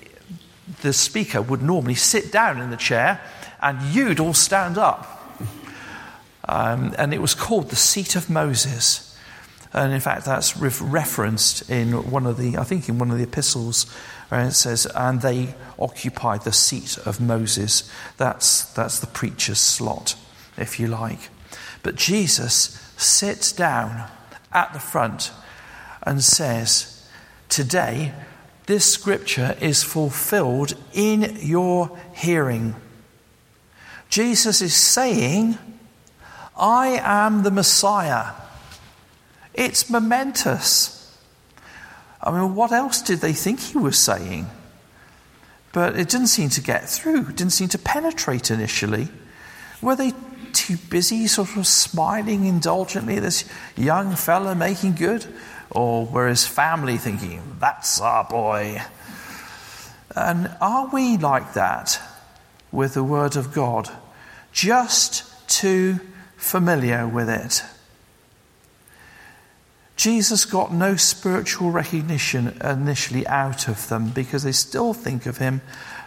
the 0.82 0.92
speaker 0.92 1.40
would 1.40 1.62
normally 1.62 1.94
sit 1.94 2.30
down 2.30 2.60
in 2.60 2.68
the 2.68 2.76
chair, 2.76 3.18
and 3.62 3.80
you'd 3.94 4.20
all 4.20 4.34
stand 4.34 4.76
up. 4.76 5.14
Um, 6.46 6.94
and 6.98 7.14
it 7.14 7.22
was 7.22 7.34
called 7.34 7.70
the 7.70 7.76
seat 7.76 8.14
of 8.14 8.28
Moses. 8.28 9.07
And 9.72 9.92
in 9.92 10.00
fact, 10.00 10.24
that's 10.24 10.56
re- 10.56 10.70
referenced 10.80 11.68
in 11.70 12.10
one 12.10 12.26
of 12.26 12.38
the, 12.38 12.56
I 12.56 12.64
think, 12.64 12.88
in 12.88 12.98
one 12.98 13.10
of 13.10 13.18
the 13.18 13.24
epistles 13.24 13.84
where 14.28 14.44
it 14.44 14.52
says, 14.52 14.86
and 14.94 15.20
they 15.20 15.54
occupied 15.78 16.42
the 16.42 16.52
seat 16.52 16.98
of 16.98 17.20
Moses. 17.20 17.90
That's, 18.16 18.64
that's 18.72 18.98
the 18.98 19.06
preacher's 19.06 19.60
slot, 19.60 20.16
if 20.56 20.80
you 20.80 20.86
like. 20.86 21.30
But 21.82 21.96
Jesus 21.96 22.92
sits 22.96 23.52
down 23.52 24.10
at 24.52 24.72
the 24.72 24.80
front 24.80 25.30
and 26.02 26.22
says, 26.22 26.94
Today, 27.48 28.12
this 28.66 28.92
scripture 28.92 29.56
is 29.60 29.82
fulfilled 29.82 30.74
in 30.92 31.38
your 31.40 31.98
hearing. 32.14 32.74
Jesus 34.10 34.60
is 34.60 34.74
saying, 34.74 35.58
I 36.56 37.00
am 37.02 37.42
the 37.42 37.50
Messiah. 37.50 38.32
It's 39.58 39.90
momentous. 39.90 40.94
I 42.22 42.30
mean, 42.30 42.54
what 42.54 42.70
else 42.70 43.02
did 43.02 43.18
they 43.18 43.32
think 43.32 43.58
he 43.58 43.76
was 43.76 43.98
saying? 43.98 44.46
But 45.72 45.98
it 45.98 46.08
didn't 46.08 46.28
seem 46.28 46.48
to 46.50 46.60
get 46.60 46.88
through, 46.88 47.22
it 47.22 47.36
didn't 47.36 47.50
seem 47.50 47.68
to 47.70 47.78
penetrate 47.78 48.52
initially. 48.52 49.08
Were 49.82 49.96
they 49.96 50.12
too 50.52 50.76
busy, 50.76 51.26
sort 51.26 51.56
of 51.56 51.66
smiling 51.66 52.44
indulgently 52.44 53.16
at 53.16 53.22
this 53.24 53.44
young 53.76 54.14
fella 54.14 54.54
making 54.54 54.94
good? 54.94 55.26
Or 55.70 56.06
were 56.06 56.28
his 56.28 56.46
family 56.46 56.96
thinking, 56.96 57.42
that's 57.58 58.00
our 58.00 58.22
boy? 58.22 58.80
And 60.14 60.54
are 60.60 60.86
we 60.86 61.16
like 61.16 61.54
that 61.54 62.00
with 62.70 62.94
the 62.94 63.02
Word 63.02 63.34
of 63.34 63.52
God? 63.52 63.90
Just 64.52 65.48
too 65.48 65.98
familiar 66.36 67.08
with 67.08 67.28
it? 67.28 67.64
Jesus 69.98 70.44
got 70.44 70.72
no 70.72 70.94
spiritual 70.94 71.72
recognition 71.72 72.56
initially 72.62 73.26
out 73.26 73.66
of 73.66 73.88
them 73.88 74.10
because 74.10 74.44
they 74.44 74.52
still 74.52 74.94
think 74.94 75.26
of 75.26 75.38
him 75.38 75.60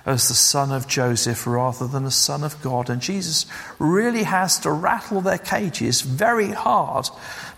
as 0.05 0.29
the 0.29 0.33
son 0.33 0.71
of 0.71 0.87
Joseph 0.87 1.45
rather 1.45 1.87
than 1.87 2.05
the 2.05 2.09
son 2.09 2.45
of 2.45 2.61
God. 2.61 2.89
And 2.89 3.01
Jesus 3.01 3.45
really 3.79 4.23
has 4.23 4.59
to 4.59 4.71
rattle 4.71 5.19
their 5.19 5.37
cages 5.37 5.99
very 5.99 6.51
hard 6.51 7.09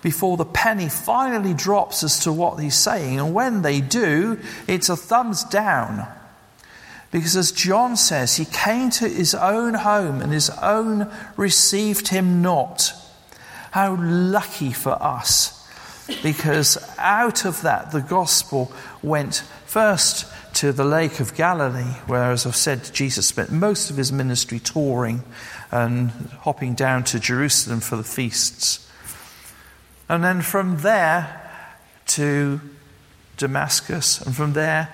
before 0.01 0.35
the 0.35 0.43
penny 0.43 0.89
finally 0.89 1.53
drops 1.53 2.03
as 2.03 2.21
to 2.21 2.33
what 2.33 2.59
he's 2.59 2.73
saying. 2.73 3.19
And 3.19 3.35
when 3.35 3.61
they 3.61 3.79
do, 3.79 4.39
it's 4.67 4.89
a 4.89 4.97
thumbs 4.97 5.43
down. 5.43 6.07
Because 7.11 7.35
as 7.35 7.51
John 7.51 7.95
says, 7.95 8.37
he 8.37 8.45
came 8.45 8.89
to 8.89 9.07
his 9.07 9.35
own 9.35 9.75
home 9.75 10.19
and 10.19 10.33
his 10.33 10.49
own 10.49 11.11
received 11.37 12.07
him 12.07 12.41
not. 12.41 12.91
How 13.69 13.95
lucky 13.99 14.73
for 14.73 14.93
us 14.99 15.62
because 16.21 16.77
out 16.97 17.45
of 17.45 17.61
that 17.61 17.91
the 17.91 18.01
gospel 18.01 18.71
went 19.01 19.43
first 19.65 20.25
to 20.55 20.71
the 20.71 20.85
Lake 20.85 21.19
of 21.19 21.35
Galilee, 21.35 21.95
where, 22.05 22.31
as 22.31 22.45
I've 22.45 22.55
said, 22.55 22.89
Jesus 22.93 23.27
spent 23.27 23.51
most 23.51 23.89
of 23.89 23.97
his 23.97 24.11
ministry 24.11 24.59
touring 24.59 25.23
and 25.71 26.11
hopping 26.41 26.75
down 26.75 27.03
to 27.05 27.19
Jerusalem 27.19 27.79
for 27.79 27.95
the 27.95 28.03
feasts. 28.03 28.87
And 30.07 30.23
then 30.23 30.41
from 30.41 30.79
there 30.81 31.41
to 32.07 32.61
Damascus, 33.37 34.21
and 34.21 34.35
from 34.35 34.53
there 34.53 34.93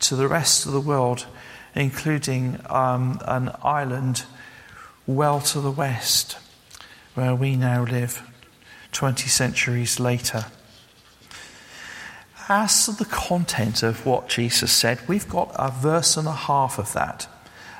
to 0.00 0.16
the 0.16 0.28
rest 0.28 0.64
of 0.64 0.72
the 0.72 0.80
world, 0.80 1.26
including 1.74 2.58
um, 2.70 3.20
an 3.26 3.50
island 3.62 4.24
well 5.06 5.40
to 5.40 5.60
the 5.60 5.70
west, 5.70 6.38
where 7.14 7.34
we 7.34 7.56
now 7.56 7.84
live. 7.84 8.22
20 8.94 9.28
centuries 9.28 10.00
later. 10.00 10.46
As 12.48 12.86
to 12.86 12.92
the 12.92 13.04
content 13.04 13.82
of 13.82 14.06
what 14.06 14.28
Jesus 14.28 14.72
said, 14.72 15.06
we've 15.08 15.28
got 15.28 15.50
a 15.54 15.70
verse 15.70 16.16
and 16.16 16.28
a 16.28 16.32
half 16.32 16.78
of 16.78 16.92
that. 16.92 17.26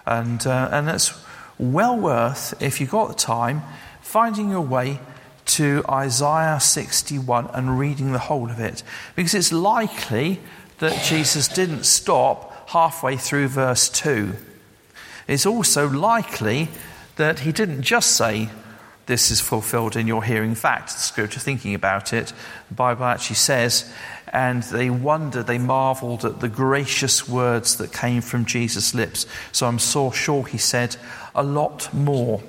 And, 0.06 0.46
uh, 0.46 0.68
and 0.72 0.88
it's 0.88 1.12
well 1.58 1.96
worth, 1.96 2.60
if 2.62 2.80
you've 2.80 2.90
got 2.90 3.08
the 3.08 3.14
time, 3.14 3.62
finding 4.00 4.50
your 4.50 4.62
way 4.62 5.00
to 5.46 5.84
Isaiah 5.88 6.58
61 6.60 7.50
and 7.52 7.78
reading 7.78 8.12
the 8.12 8.18
whole 8.18 8.50
of 8.50 8.58
it. 8.58 8.82
Because 9.14 9.34
it's 9.34 9.52
likely 9.52 10.40
that 10.78 11.02
Jesus 11.04 11.48
didn't 11.48 11.84
stop 11.84 12.70
halfway 12.70 13.16
through 13.16 13.48
verse 13.48 13.88
2. 13.90 14.32
It's 15.28 15.46
also 15.46 15.88
likely 15.88 16.68
that 17.16 17.40
he 17.40 17.52
didn't 17.52 17.82
just 17.82 18.16
say, 18.16 18.48
This 19.06 19.30
is 19.30 19.40
fulfilled 19.40 19.96
in 19.96 20.06
your 20.06 20.24
hearing. 20.24 20.50
In 20.50 20.56
fact, 20.56 20.88
the 20.88 20.98
scripture 20.98 21.40
thinking 21.40 21.74
about 21.74 22.12
it, 22.12 22.32
the 22.68 22.74
Bible 22.74 23.04
actually 23.04 23.36
says, 23.36 23.92
and 24.32 24.62
they 24.64 24.90
wondered, 24.90 25.46
they 25.46 25.58
marveled 25.58 26.24
at 26.24 26.40
the 26.40 26.48
gracious 26.48 27.28
words 27.28 27.76
that 27.76 27.92
came 27.92 28.20
from 28.20 28.44
Jesus' 28.44 28.94
lips. 28.94 29.26
So 29.52 29.66
I'm 29.66 29.78
so 29.78 30.10
sure 30.10 30.44
he 30.44 30.58
said 30.58 30.96
a 31.34 31.42
lot 31.42 31.92
more. 31.92 32.42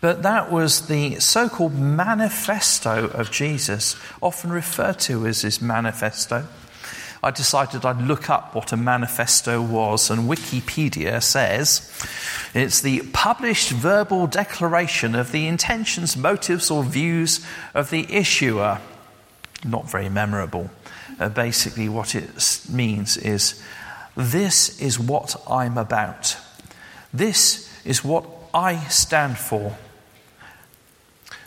But 0.00 0.22
that 0.22 0.50
was 0.50 0.86
the 0.86 1.20
so 1.20 1.48
called 1.48 1.74
manifesto 1.74 3.08
of 3.08 3.30
Jesus, 3.30 3.96
often 4.20 4.50
referred 4.50 4.98
to 5.00 5.26
as 5.26 5.42
his 5.42 5.60
manifesto. 5.60 6.46
I 7.22 7.30
decided 7.30 7.84
I'd 7.84 8.00
look 8.00 8.30
up 8.30 8.54
what 8.54 8.72
a 8.72 8.76
manifesto 8.76 9.60
was, 9.60 10.10
and 10.10 10.28
Wikipedia 10.28 11.22
says 11.22 11.90
it's 12.54 12.80
the 12.80 13.02
published 13.12 13.70
verbal 13.70 14.26
declaration 14.26 15.14
of 15.14 15.30
the 15.30 15.46
intentions, 15.46 16.16
motives, 16.16 16.70
or 16.70 16.82
views 16.82 17.44
of 17.74 17.90
the 17.90 18.10
issuer. 18.12 18.80
Not 19.64 19.90
very 19.90 20.08
memorable. 20.08 20.70
Uh, 21.18 21.28
basically, 21.28 21.90
what 21.90 22.14
it 22.14 22.64
means 22.70 23.18
is 23.18 23.62
this 24.16 24.80
is 24.80 24.98
what 24.98 25.36
I'm 25.48 25.76
about, 25.76 26.38
this 27.12 27.70
is 27.84 28.02
what 28.02 28.24
I 28.54 28.78
stand 28.88 29.36
for. 29.36 29.76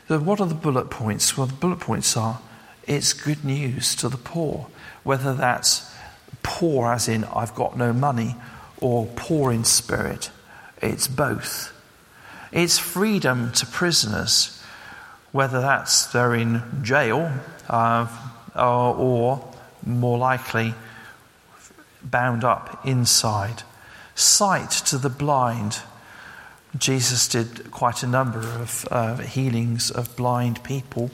So, 0.08 0.20
what 0.20 0.40
are 0.40 0.48
the 0.48 0.54
bullet 0.54 0.92
points? 0.92 1.36
Well, 1.36 1.48
the 1.48 1.54
bullet 1.54 1.80
points 1.80 2.16
are 2.16 2.40
it's 2.86 3.14
good 3.14 3.44
news 3.44 3.96
to 3.96 4.10
the 4.10 4.18
poor, 4.18 4.68
whether 5.04 5.34
that's 5.34 5.92
poor 6.42 6.92
as 6.92 7.08
in 7.08 7.24
I've 7.26 7.56
got 7.56 7.78
no 7.78 7.94
money 7.94 8.36
or 8.82 9.08
poor 9.16 9.52
in 9.52 9.64
spirit. 9.64 10.30
It's 10.82 11.08
both. 11.08 11.72
It's 12.52 12.78
freedom 12.78 13.52
to 13.54 13.66
prisoners, 13.66 14.62
whether 15.32 15.62
that's 15.62 16.08
they're 16.08 16.36
in 16.36 16.62
jail 16.84 17.32
uh, 17.70 18.08
or, 18.56 18.96
or 18.96 19.54
more 19.86 20.18
likely 20.18 20.74
bound 22.04 22.44
up 22.44 22.86
inside. 22.86 23.64
Sight 24.16 24.70
to 24.70 24.98
the 24.98 25.10
blind 25.10 25.80
Jesus 26.78 27.28
did 27.28 27.70
quite 27.70 28.02
a 28.02 28.08
number 28.08 28.40
of 28.40 28.88
uh, 28.90 29.18
healings 29.18 29.92
of 29.92 30.16
blind 30.16 30.64
people, 30.64 31.12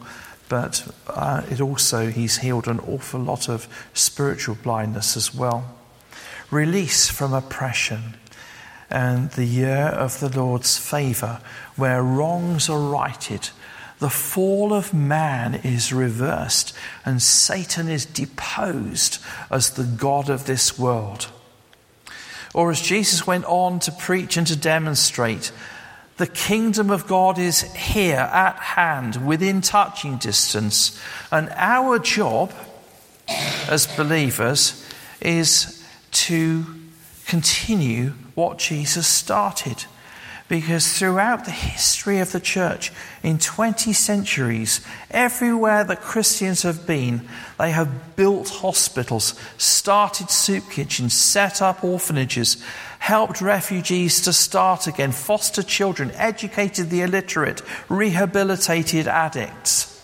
but 0.49 0.85
uh, 1.07 1.43
it 1.49 1.61
also, 1.61 2.07
he's 2.07 2.39
healed 2.39 2.67
an 2.67 2.79
awful 2.81 3.19
lot 3.19 3.47
of 3.47 3.67
spiritual 3.93 4.57
blindness 4.61 5.15
as 5.15 5.33
well. 5.33 5.77
Release 6.51 7.09
from 7.09 7.33
oppression 7.33 8.15
and 8.89 9.29
the 9.31 9.45
year 9.45 9.85
of 9.85 10.19
the 10.19 10.29
Lord's 10.29 10.77
favour, 10.77 11.41
where 11.75 12.01
wrongs 12.01 12.69
are 12.69 12.79
righted, 12.79 13.49
the 13.99 14.09
fall 14.09 14.73
of 14.73 14.93
man 14.93 15.55
is 15.55 15.93
reversed, 15.93 16.75
and 17.05 17.21
Satan 17.21 17.87
is 17.87 18.05
deposed 18.05 19.19
as 19.51 19.71
the 19.71 19.83
God 19.83 20.29
of 20.29 20.45
this 20.45 20.79
world. 20.79 21.27
Or 22.53 22.71
as 22.71 22.81
Jesus 22.81 23.27
went 23.27 23.45
on 23.45 23.79
to 23.81 23.91
preach 23.91 24.37
and 24.37 24.47
to 24.47 24.55
demonstrate, 24.55 25.51
the 26.19 26.27
kingdom 26.27 26.91
of 26.91 27.07
God 27.07 27.39
is 27.39 27.61
here 27.73 28.17
at 28.17 28.57
hand, 28.57 29.25
within 29.25 29.61
touching 29.61 30.17
distance. 30.17 31.01
And 31.31 31.49
our 31.55 31.97
job 31.97 32.53
as 33.69 33.87
believers 33.87 34.85
is 35.21 35.81
to 36.11 36.65
continue 37.25 38.09
what 38.35 38.57
Jesus 38.57 39.07
started. 39.07 39.85
Because 40.49 40.97
throughout 40.97 41.45
the 41.45 41.51
history 41.51 42.19
of 42.19 42.33
the 42.33 42.39
church, 42.41 42.91
in 43.23 43.37
20 43.37 43.93
centuries, 43.93 44.81
everywhere 45.11 45.85
that 45.85 46.01
Christians 46.01 46.63
have 46.63 46.85
been, 46.85 47.29
they 47.57 47.71
have 47.71 48.17
built 48.17 48.49
hospitals, 48.49 49.39
started 49.57 50.29
soup 50.29 50.69
kitchens, 50.69 51.13
set 51.13 51.61
up 51.61 51.81
orphanages, 51.81 52.61
helped 52.99 53.41
refugees 53.41 54.21
to 54.21 54.31
start 54.31 54.85
again, 54.85 55.11
fostered 55.11 55.65
children, 55.65 56.11
educated 56.15 56.89
the 56.89 57.01
illiterate, 57.01 57.61
rehabilitated 57.89 59.07
addicts. 59.07 59.95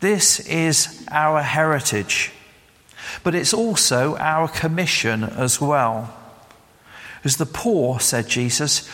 This 0.00 0.38
is 0.40 1.04
our 1.10 1.42
heritage, 1.42 2.30
but 3.24 3.34
it's 3.34 3.52
also 3.52 4.16
our 4.16 4.46
commission 4.46 5.24
as 5.24 5.60
well. 5.60 6.14
As 7.24 7.36
the 7.36 7.46
poor, 7.46 7.98
said 7.98 8.28
Jesus, 8.28 8.88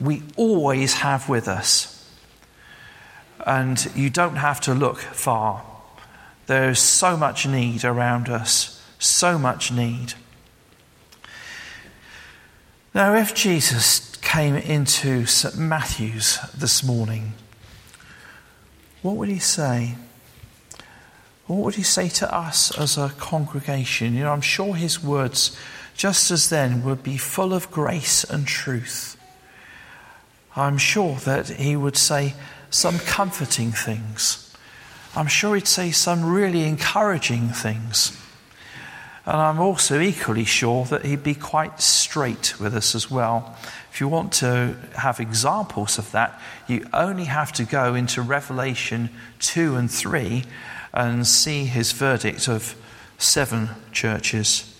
we 0.00 0.22
always 0.36 0.94
have 0.94 1.28
with 1.28 1.48
us. 1.48 1.92
And 3.44 3.86
you 3.94 4.08
don't 4.08 4.36
have 4.36 4.60
to 4.62 4.74
look 4.74 4.98
far. 4.98 5.62
There's 6.46 6.78
so 6.78 7.16
much 7.16 7.46
need 7.46 7.84
around 7.84 8.28
us, 8.28 8.82
so 8.98 9.38
much 9.38 9.70
need. 9.70 10.14
Now, 12.96 13.14
if 13.14 13.34
Jesus 13.34 14.16
came 14.22 14.54
into 14.54 15.26
St. 15.26 15.58
Matthew's 15.58 16.38
this 16.56 16.82
morning, 16.82 17.34
what 19.02 19.16
would 19.16 19.28
he 19.28 19.38
say? 19.38 19.96
What 21.46 21.58
would 21.58 21.74
he 21.74 21.82
say 21.82 22.08
to 22.08 22.34
us 22.34 22.74
as 22.78 22.96
a 22.96 23.10
congregation? 23.18 24.14
You 24.14 24.20
know, 24.20 24.32
I'm 24.32 24.40
sure 24.40 24.74
his 24.74 25.04
words, 25.04 25.54
just 25.94 26.30
as 26.30 26.48
then, 26.48 26.84
would 26.84 27.02
be 27.02 27.18
full 27.18 27.52
of 27.52 27.70
grace 27.70 28.24
and 28.24 28.46
truth. 28.46 29.18
I'm 30.56 30.78
sure 30.78 31.16
that 31.16 31.50
he 31.50 31.76
would 31.76 31.98
say 31.98 32.32
some 32.70 32.98
comforting 33.00 33.72
things. 33.72 34.56
I'm 35.14 35.26
sure 35.26 35.54
he'd 35.54 35.68
say 35.68 35.90
some 35.90 36.24
really 36.24 36.64
encouraging 36.64 37.50
things. 37.50 38.18
And 39.26 39.36
I'm 39.40 39.58
also 39.58 40.00
equally 40.00 40.44
sure 40.44 40.84
that 40.84 41.04
he'd 41.04 41.24
be 41.24 41.34
quite 41.34 41.80
straight 41.80 42.60
with 42.60 42.76
us 42.76 42.94
as 42.94 43.10
well. 43.10 43.56
If 43.90 44.00
you 44.00 44.06
want 44.06 44.32
to 44.34 44.76
have 44.94 45.18
examples 45.18 45.98
of 45.98 46.12
that, 46.12 46.40
you 46.68 46.86
only 46.92 47.24
have 47.24 47.52
to 47.54 47.64
go 47.64 47.96
into 47.96 48.22
Revelation 48.22 49.10
2 49.40 49.74
and 49.74 49.90
3 49.90 50.44
and 50.94 51.26
see 51.26 51.64
his 51.64 51.90
verdict 51.90 52.48
of 52.48 52.76
seven 53.18 53.70
churches. 53.90 54.78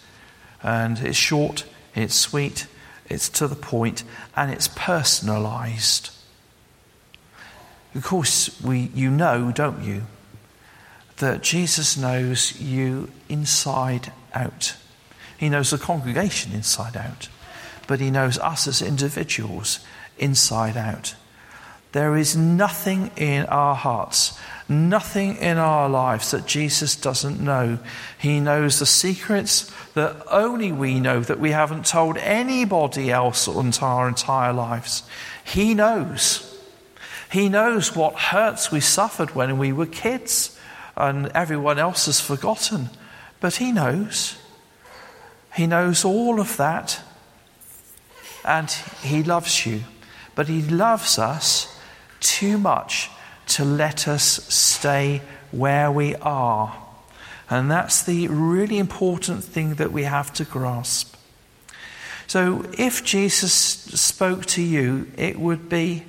And 0.62 1.00
it's 1.00 1.18
short, 1.18 1.64
it's 1.96 2.14
sweet, 2.14 2.68
it's 3.09 3.28
to 3.30 3.48
the 3.48 3.56
point, 3.56 4.04
and 4.37 4.52
it's 4.52 4.68
personalized. 4.68 6.11
Of 7.96 8.04
course, 8.04 8.61
we, 8.61 8.90
you 8.94 9.11
know, 9.11 9.50
don't 9.50 9.82
you, 9.82 10.02
that 11.16 11.42
Jesus 11.42 11.96
knows 11.96 12.61
you 12.61 13.11
inside 13.28 14.12
out. 14.37 14.77
He 15.38 15.49
knows 15.49 15.70
the 15.70 15.79
congregation 15.79 16.53
inside 16.53 16.96
out, 16.96 17.29
but 17.87 18.01
he 18.01 18.11
knows 18.11 18.38
us 18.38 18.66
as 18.68 18.83
individuals 18.83 19.81
inside 20.18 20.77
out. 20.77 21.14
There 21.92 22.16
is 22.16 22.37
nothing 22.37 23.11
in 23.16 23.46
our 23.46 23.75
hearts, 23.75 24.38
nothing 24.68 25.37
in 25.37 25.57
our 25.57 25.88
lives 25.88 26.31
that 26.31 26.46
Jesus 26.46 26.94
doesn't 26.94 27.40
know. 27.40 27.79
He 28.18 28.38
knows 28.38 28.79
the 28.79 28.87
secrets 28.87 29.72
that 29.94 30.16
only 30.31 30.72
we 30.72 31.01
know 31.01 31.20
that 31.20 31.40
we 31.40 31.53
haven't 31.53 31.87
told 31.87 32.18
anybody 32.18 33.11
else 33.11 33.46
in 33.46 33.72
our 33.81 34.09
entire 34.09 34.53
lives. 34.53 35.05
He 35.42 35.72
knows. 35.72 36.53
He 37.33 37.49
knows 37.49 37.96
what 37.96 38.14
hurts 38.14 38.70
we 38.70 38.81
suffered 38.81 39.35
when 39.35 39.57
we 39.57 39.72
were 39.72 39.87
kids 39.87 40.59
and 40.96 41.29
everyone 41.29 41.79
else 41.79 42.07
has 42.07 42.20
forgotten. 42.20 42.90
But 43.40 43.57
He 43.57 43.72
knows. 43.72 44.37
He 45.55 45.66
knows 45.66 46.05
all 46.05 46.40
of 46.40 46.57
that. 46.57 47.01
And 48.44 48.70
He 49.03 49.22
loves 49.22 49.66
you. 49.66 49.83
But 50.35 50.49
He 50.49 50.62
loves 50.62 51.18
us 51.18 51.79
too 52.20 52.59
much 52.59 53.11
to 53.49 53.64
let 53.64 54.09
us 54.09 54.25
stay 54.53 55.22
where 55.51 55.90
we 55.90 56.14
are. 56.16 56.77
And 57.49 57.70
that's 57.70 58.03
the 58.03 58.29
really 58.29 58.79
important 58.79 59.44
thing 59.44 59.75
that 59.75 59.92
we 59.92 60.03
have 60.03 60.33
to 60.35 60.44
grasp. 60.44 61.14
So, 62.27 62.68
if 62.77 63.05
Jesus 63.05 63.53
spoke 63.53 64.46
to 64.46 64.62
you, 64.62 65.11
it 65.16 65.38
would 65.38 65.68
be 65.68 66.05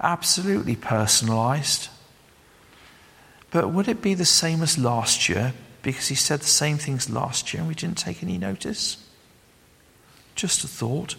absolutely 0.00 0.76
personalized. 0.76 1.88
But 3.50 3.70
would 3.70 3.88
it 3.88 4.02
be 4.02 4.12
the 4.12 4.26
same 4.26 4.62
as 4.62 4.76
last 4.76 5.30
year? 5.30 5.54
Because 5.86 6.08
he 6.08 6.16
said 6.16 6.40
the 6.40 6.46
same 6.46 6.78
things 6.78 7.08
last 7.08 7.54
year 7.54 7.60
and 7.60 7.68
we 7.68 7.76
didn't 7.76 7.98
take 7.98 8.20
any 8.20 8.38
notice? 8.38 8.96
Just 10.34 10.64
a 10.64 10.66
thought. 10.66 11.14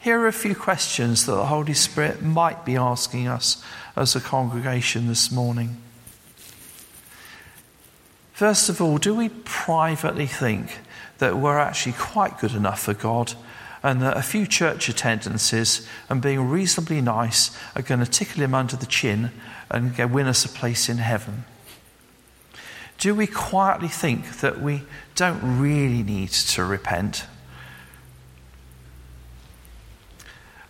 here 0.00 0.18
are 0.18 0.26
a 0.26 0.32
few 0.32 0.54
questions 0.54 1.26
that 1.26 1.34
the 1.34 1.44
Holy 1.44 1.74
Spirit 1.74 2.22
might 2.22 2.64
be 2.64 2.74
asking 2.74 3.28
us 3.28 3.62
as 3.96 4.16
a 4.16 4.20
congregation 4.22 5.08
this 5.08 5.30
morning. 5.30 5.76
First 8.32 8.70
of 8.70 8.80
all, 8.80 8.96
do 8.96 9.14
we 9.14 9.28
privately 9.28 10.26
think 10.26 10.78
that 11.18 11.36
we're 11.36 11.58
actually 11.58 11.96
quite 11.98 12.38
good 12.38 12.52
enough 12.52 12.80
for 12.80 12.94
God 12.94 13.34
and 13.82 14.00
that 14.00 14.16
a 14.16 14.22
few 14.22 14.46
church 14.46 14.88
attendances 14.88 15.86
and 16.08 16.22
being 16.22 16.48
reasonably 16.48 17.02
nice 17.02 17.54
are 17.76 17.82
going 17.82 18.00
to 18.00 18.10
tickle 18.10 18.42
him 18.42 18.54
under 18.54 18.76
the 18.76 18.86
chin 18.86 19.32
and 19.70 19.98
win 20.14 20.28
us 20.28 20.46
a 20.46 20.48
place 20.48 20.88
in 20.88 20.96
heaven? 20.96 21.44
Do 22.98 23.14
we 23.14 23.26
quietly 23.26 23.88
think 23.88 24.38
that 24.40 24.60
we 24.60 24.82
don't 25.14 25.60
really 25.60 26.02
need 26.02 26.30
to 26.30 26.64
repent? 26.64 27.26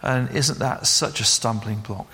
And 0.02 0.30
isn't 0.30 0.58
that 0.58 0.86
such 0.86 1.20
a 1.20 1.24
stumbling 1.24 1.80
block? 1.80 2.08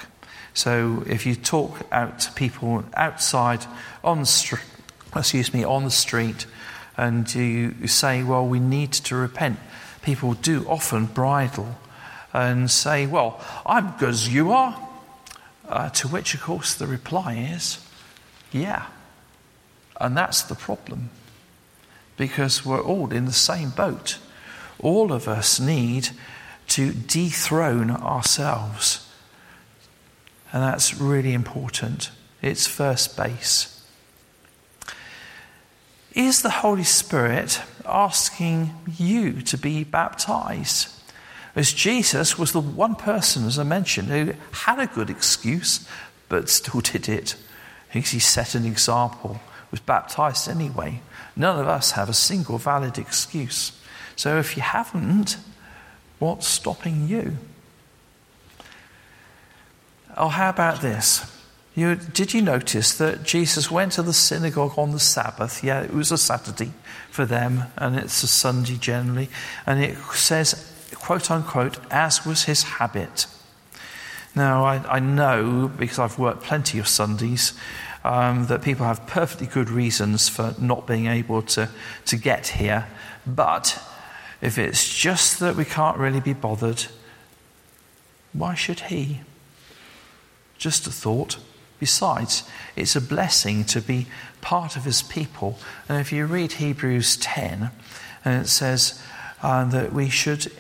So 0.55 1.03
if 1.07 1.27
you 1.27 1.35
talk 1.35 1.81
out 1.93 2.21
to 2.21 2.33
people 2.33 2.85
outside 2.95 3.65
on 4.05 4.21
the 4.21 4.27
street, 4.27 4.65
excuse 5.15 5.53
me, 5.55 5.65
on 5.65 5.85
the 5.85 5.91
street, 5.91 6.47
and 6.97 7.33
you 7.35 7.87
say, 7.87 8.23
well, 8.23 8.47
we 8.47 8.61
need 8.61 8.93
to 8.93 9.17
repent, 9.17 9.59
people 10.03 10.35
do 10.35 10.67
often 10.69 11.07
bridle 11.07 11.79
and 12.33 12.71
say, 12.71 13.07
well, 13.07 13.45
I'm 13.65 13.93
good 13.99 14.11
as 14.11 14.33
you 14.33 14.53
are. 14.53 14.89
Uh, 15.69 15.89
to 15.91 16.09
which, 16.09 16.35
of 16.35 16.43
course, 16.43 16.75
the 16.75 16.87
reply 16.87 17.35
is, 17.35 17.85
yeah. 18.53 18.87
And 20.01 20.17
that's 20.17 20.43
the 20.43 20.55
problem. 20.55 21.11
Because 22.17 22.65
we're 22.65 22.83
all 22.83 23.13
in 23.13 23.27
the 23.27 23.33
same 23.33 23.71
boat. 23.71 24.19
All 24.79 25.13
of 25.13 25.29
us 25.29 25.61
need 25.61 26.11
to 26.69 26.93
dethrone 26.93 27.91
ourselves. 27.91 29.07
And 30.53 30.63
that's 30.63 31.01
really 31.01 31.33
important. 31.33 32.11
It's 32.43 32.67
first 32.67 33.17
base. 33.17 33.77
Is 36.13 36.43
the 36.43 36.51
Holy 36.51 36.85
Spirit 36.85 37.61
asking 37.87 38.75
you 38.99 39.43
to 39.43 39.57
be 39.57 39.85
baptized? 39.85 40.89
As 41.55 41.73
Jesus 41.73 42.39
was 42.39 42.53
the 42.53 42.61
one 42.61 42.95
person, 42.95 43.47
as 43.47 43.59
I 43.59 43.65
mentioned, 43.65 44.09
who 44.09 44.35
had 44.53 44.79
a 44.79 44.87
good 44.87 45.11
excuse, 45.11 45.87
but 46.29 46.49
still 46.49 46.81
did 46.81 47.09
it. 47.09 47.37
He 47.93 48.03
set 48.03 48.55
an 48.55 48.65
example, 48.65 49.41
was 49.71 49.81
baptized 49.81 50.49
anyway. 50.49 51.01
None 51.37 51.59
of 51.61 51.69
us 51.69 51.93
have 51.93 52.09
a 52.09 52.15
single 52.15 52.59
valid 52.59 52.99
excuse. 52.99 53.73
So 54.17 54.39
if 54.39 54.57
you 54.57 54.63
haven't, 54.63 55.37
what's 56.19 56.47
stopping 56.47 57.09
you? 57.09 57.37
Oh, 60.17 60.29
how 60.29 60.51
about 60.51 60.83
this? 60.83 61.25
You, 61.75 61.95
did 61.95 62.35
you 62.35 62.43
notice 62.43 62.99
that 62.99 63.23
Jesus 63.23 63.71
went 63.71 63.93
to 63.93 64.03
the 64.03 64.13
synagogue 64.13 64.75
on 64.77 64.91
the 64.91 64.99
Sabbath? 64.99 65.63
Yeah, 65.63 65.83
it 65.83 65.95
was 65.95 66.11
a 66.11 66.19
Saturday 66.19 66.73
for 67.11 67.25
them, 67.25 67.65
and 67.77 67.97
it's 67.97 68.23
a 68.23 68.27
Sunday 68.27 68.77
generally. 68.77 69.31
And 69.67 69.83
it 69.83 69.97
says, 70.13 70.91
quote 70.97 71.31
unquote, 71.31 71.79
as 71.91 72.27
was 72.27 72.45
his 72.45 72.65
habit. 72.65 73.27
Now, 74.35 74.65
I, 74.65 74.97
I 74.97 74.99
know, 75.01 75.69
because 75.69 75.99
I've 75.99 76.19
worked 76.19 76.43
plenty 76.43 76.79
of 76.79 76.87
Sundays, 76.87 77.53
um, 78.05 78.47
that 78.47 78.63
people 78.63 78.87
have 78.87 79.07
perfectly 79.07 79.47
good 79.47 79.71
reasons 79.71 80.29
for 80.29 80.55
not 80.59 80.87
being 80.87 81.07
able 81.07 81.43
to, 81.43 81.69
to 82.07 82.17
get 82.17 82.49
here. 82.49 82.87
But 83.27 83.81
if 84.41 84.59
it's 84.59 84.97
just 84.97 85.41
that 85.41 85.57
we 85.57 85.65
can't 85.65 85.99
really 85.99 86.21
be 86.21 86.33
bothered, 86.33 86.87
why 88.33 88.55
should 88.55 88.81
he? 88.81 89.21
Just 90.59 90.87
a 90.87 90.91
thought. 90.91 91.39
Besides, 91.79 92.45
it's 92.77 92.95
a 92.95 93.01
blessing 93.01 93.65
to 93.65 93.81
be 93.81 94.07
part 94.41 94.77
of 94.77 94.85
his 94.85 95.03
people. 95.03 95.59
And 95.89 95.99
if 95.99 96.13
you 96.13 96.27
read 96.27 96.53
Hebrews 96.53 97.17
10, 97.17 97.71
and 98.25 98.45
it 98.45 98.49
says 98.49 99.03
uh, 99.43 99.65
that 99.65 99.93
we 99.93 100.11
should 100.11 100.53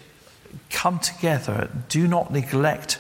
come 0.70 0.98
together, 0.98 1.70
do 1.88 2.08
not 2.08 2.32
neglect 2.32 2.98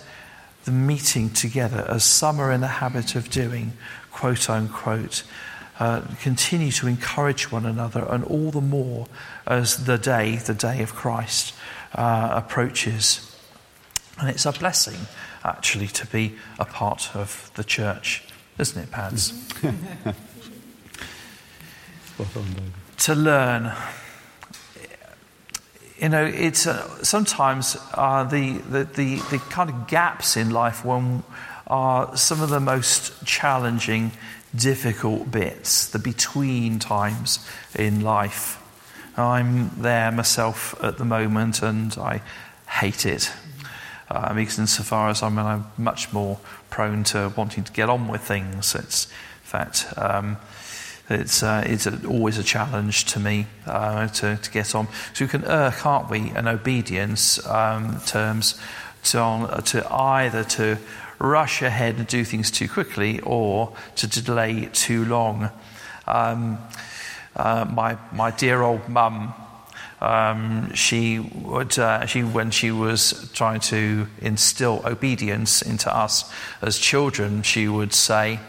the 0.64 0.70
meeting 0.70 1.30
together 1.30 1.86
as 1.88 2.04
some 2.04 2.38
are 2.38 2.52
in 2.52 2.60
the 2.60 2.66
habit 2.66 3.14
of 3.14 3.30
doing, 3.30 3.72
quote 4.20 4.50
unquote. 4.50 5.22
Uh, 5.78 6.02
continue 6.20 6.70
to 6.70 6.86
encourage 6.86 7.50
one 7.50 7.64
another, 7.64 8.04
and 8.10 8.22
all 8.24 8.50
the 8.50 8.60
more 8.60 9.06
as 9.46 9.86
the 9.86 9.96
day, 9.96 10.36
the 10.36 10.52
day 10.52 10.82
of 10.82 10.94
Christ, 10.94 11.54
uh, 11.94 12.28
approaches. 12.34 13.34
And 14.18 14.28
it's 14.28 14.44
a 14.44 14.52
blessing 14.52 15.06
actually 15.42 15.86
to 15.86 16.06
be 16.06 16.34
a 16.58 16.66
part 16.66 17.16
of 17.16 17.50
the 17.54 17.64
church, 17.64 18.22
isn't 18.58 18.82
it, 18.82 18.90
Pads? 18.90 19.32
to 22.98 23.14
learn. 23.14 23.72
You 25.98 26.10
know, 26.10 26.26
it's 26.26 26.66
uh, 26.66 27.02
sometimes 27.02 27.78
uh, 27.94 28.24
the, 28.24 28.58
the, 28.68 28.84
the, 28.84 29.16
the 29.30 29.38
kind 29.48 29.70
of 29.70 29.86
gaps 29.86 30.36
in 30.36 30.50
life 30.50 30.84
when 30.84 31.22
are 31.70 32.16
some 32.16 32.42
of 32.42 32.50
the 32.50 32.60
most 32.60 33.24
challenging, 33.24 34.10
difficult 34.54 35.30
bits, 35.30 35.86
the 35.86 35.98
between 35.98 36.80
times 36.80 37.38
in 37.76 38.00
life. 38.00 38.60
I'm 39.16 39.70
there 39.80 40.10
myself 40.10 40.74
at 40.82 40.98
the 40.98 41.04
moment 41.04 41.62
and 41.62 41.96
I 41.96 42.22
hate 42.68 43.06
it 43.06 43.32
uh, 44.10 44.34
because 44.34 44.58
insofar 44.58 45.10
as 45.10 45.22
I'm, 45.22 45.38
I'm 45.38 45.66
much 45.78 46.12
more 46.12 46.38
prone 46.70 47.04
to 47.04 47.32
wanting 47.36 47.64
to 47.64 47.72
get 47.72 47.88
on 47.88 48.08
with 48.08 48.22
things. 48.22 48.74
It's, 48.74 49.06
in 49.06 49.12
fact, 49.44 49.86
um, 49.96 50.38
it's, 51.08 51.42
uh, 51.42 51.62
it's 51.64 51.86
a, 51.86 52.04
always 52.06 52.38
a 52.38 52.42
challenge 52.42 53.04
to 53.06 53.20
me 53.20 53.46
uh, 53.66 54.08
to, 54.08 54.36
to 54.36 54.50
get 54.50 54.74
on. 54.74 54.88
So 55.14 55.24
we 55.24 55.28
can 55.28 55.44
err, 55.44 55.70
can't 55.70 56.10
we, 56.10 56.30
in 56.30 56.48
obedience 56.48 57.44
um, 57.46 58.00
terms 58.06 58.60
to, 59.04 59.62
to 59.66 59.92
either 59.92 60.44
to 60.44 60.78
rush 61.20 61.62
ahead 61.62 61.96
and 61.96 62.06
do 62.06 62.24
things 62.24 62.50
too 62.50 62.68
quickly 62.68 63.20
or 63.20 63.72
to 63.96 64.06
delay 64.06 64.68
too 64.72 65.04
long. 65.04 65.50
Um, 66.06 66.58
uh, 67.36 67.66
my, 67.70 67.98
my 68.12 68.30
dear 68.30 68.62
old 68.62 68.88
mum 68.88 69.34
um, 70.00 70.72
she 70.72 71.18
would, 71.18 71.78
uh, 71.78 72.06
she, 72.06 72.22
when 72.22 72.50
she 72.50 72.70
was 72.70 73.30
trying 73.34 73.60
to 73.60 74.06
instill 74.20 74.82
obedience 74.86 75.60
into 75.60 75.94
us 75.94 76.32
as 76.62 76.78
children, 76.78 77.42
she 77.42 77.68
would 77.68 77.92
say, 77.92 78.40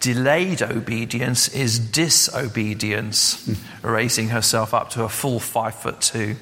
Delayed 0.00 0.62
obedience 0.62 1.48
is 1.48 1.80
disobedience, 1.80 3.50
raising 3.82 4.28
herself 4.28 4.72
up 4.72 4.90
to 4.90 5.02
a 5.02 5.08
full 5.08 5.40
five 5.40 5.74
foot 5.74 6.00
two. 6.00 6.36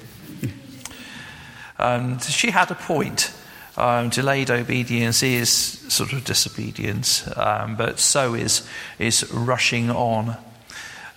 And 1.79 2.21
she 2.21 2.51
had 2.51 2.69
a 2.69 2.75
point. 2.75 3.31
Um, 3.77 4.09
delayed 4.09 4.49
obedience 4.49 5.21
is 5.21 5.49
sort 5.51 6.11
of 6.11 6.23
disobedience, 6.25 7.29
um, 7.37 7.75
but 7.75 7.99
so 7.99 8.33
is, 8.33 8.67
is 8.97 9.31
rushing 9.31 9.91
on. 9.91 10.35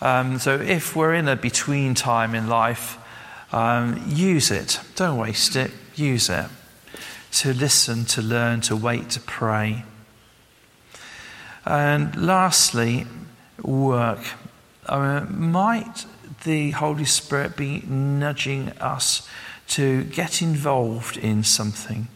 Um, 0.02 0.38
so 0.38 0.60
if 0.60 0.94
we're 0.94 1.14
in 1.14 1.26
a 1.26 1.36
between 1.36 1.94
time 1.94 2.34
in 2.34 2.48
life, 2.48 2.98
um, 3.52 4.04
use 4.06 4.50
it. 4.50 4.78
Don't 4.94 5.16
waste 5.16 5.56
it. 5.56 5.70
Use 5.94 6.28
it. 6.28 6.46
To 7.32 7.54
listen, 7.54 8.04
to 8.06 8.20
learn, 8.20 8.60
to 8.62 8.76
wait, 8.76 9.08
to 9.10 9.20
pray. 9.20 9.84
And 11.64 12.14
lastly, 12.14 13.06
work. 13.62 14.20
Uh, 14.86 15.24
might 15.30 16.04
the 16.44 16.72
Holy 16.72 17.04
Spirit 17.04 17.56
be 17.56 17.80
nudging 17.86 18.70
us 18.80 19.26
to 19.68 20.04
get 20.04 20.42
involved 20.42 21.16
in 21.16 21.42
something? 21.42 22.08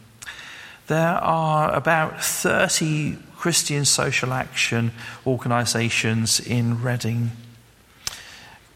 There 0.87 1.17
are 1.17 1.73
about 1.73 2.23
30 2.23 3.17
Christian 3.35 3.85
social 3.85 4.33
action 4.33 4.91
organisations 5.25 6.39
in 6.39 6.83
Reading. 6.83 7.31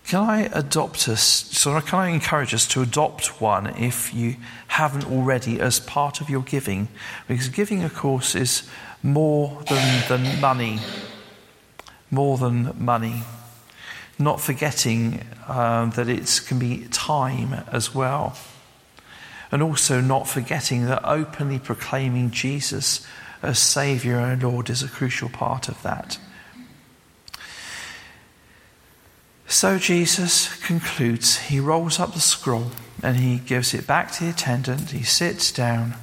Can 0.08 0.28
I 0.28 0.50
adopt 0.52 1.08
us, 1.08 1.22
so 1.22 1.80
can 1.82 2.00
I 2.00 2.10
encourage 2.10 2.52
us 2.56 2.68
to 2.70 2.82
adopt 2.82 3.40
one 3.40 3.68
if 3.78 4.12
you 4.12 4.38
haven't 4.70 5.06
already 5.06 5.60
as 5.60 5.80
part 5.80 6.20
of 6.20 6.32
your 6.32 6.42
giving? 6.42 6.88
Because 7.28 7.48
giving, 7.48 7.84
of 7.84 7.94
course, 7.94 8.34
is 8.34 8.68
more 9.04 9.62
than, 9.70 10.10
than 10.10 10.42
money. 10.42 10.80
More 12.10 12.40
than 12.40 12.74
money. 12.84 13.22
Not 14.18 14.42
forgetting 14.42 15.22
um, 15.48 15.92
that 15.92 16.10
it 16.10 16.42
can 16.48 16.58
be 16.58 16.88
time 16.88 17.54
as 17.72 17.94
well. 17.94 18.36
And 19.52 19.64
also 19.64 20.00
not 20.00 20.28
forgetting 20.28 20.86
that 20.86 21.04
openly 21.04 21.60
proclaiming 21.60 22.32
Jesus 22.32 23.06
as 23.42 23.58
Saviour 23.58 24.20
and 24.20 24.44
Lord 24.44 24.70
is 24.70 24.84
a 24.84 24.88
crucial 24.88 25.30
part 25.30 25.70
of 25.70 25.82
that. 25.84 26.20
So 29.48 29.80
Jesus 29.80 30.56
concludes. 30.62 31.40
He 31.40 31.60
rolls 31.60 32.00
up 32.00 32.14
the 32.14 32.20
scroll 32.20 32.72
and 33.02 33.18
he 33.18 33.40
gives 33.40 33.74
it 33.74 33.88
back 33.88 34.12
to 34.12 34.26
the 34.26 34.30
attendant. 34.30 34.92
He 34.92 35.04
sits 35.04 35.52
down. 35.52 35.96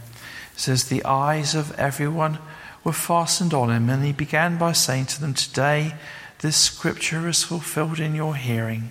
says, 0.56 0.84
The 0.84 1.04
eyes 1.04 1.54
of 1.54 1.72
everyone 1.78 2.38
were 2.82 2.92
fastened 2.92 3.52
on 3.52 3.70
him, 3.70 3.90
and 3.90 4.04
he 4.04 4.12
began 4.12 4.58
by 4.58 4.72
saying 4.72 5.06
to 5.06 5.20
them, 5.20 5.34
Today 5.34 5.94
this 6.40 6.56
scripture 6.56 7.28
is 7.28 7.44
fulfilled 7.44 8.00
in 8.00 8.14
your 8.14 8.34
hearing. 8.34 8.90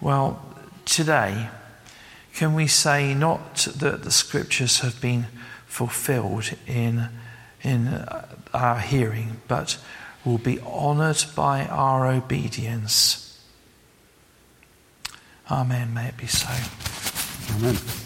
Well, 0.00 0.44
today, 0.84 1.48
can 2.34 2.54
we 2.54 2.66
say 2.66 3.14
not 3.14 3.68
that 3.76 4.02
the 4.02 4.10
scriptures 4.10 4.80
have 4.80 5.00
been 5.00 5.26
fulfilled 5.66 6.52
in, 6.66 7.08
in 7.62 7.86
uh, 7.86 8.26
our 8.52 8.80
hearing, 8.80 9.40
but 9.46 9.78
will 10.24 10.38
be 10.38 10.58
honored 10.60 11.24
by 11.36 11.66
our 11.66 12.08
obedience? 12.08 13.40
Amen. 15.50 15.94
May 15.94 16.08
it 16.08 16.16
be 16.16 16.26
so. 16.26 16.48
Amen. 17.54 17.76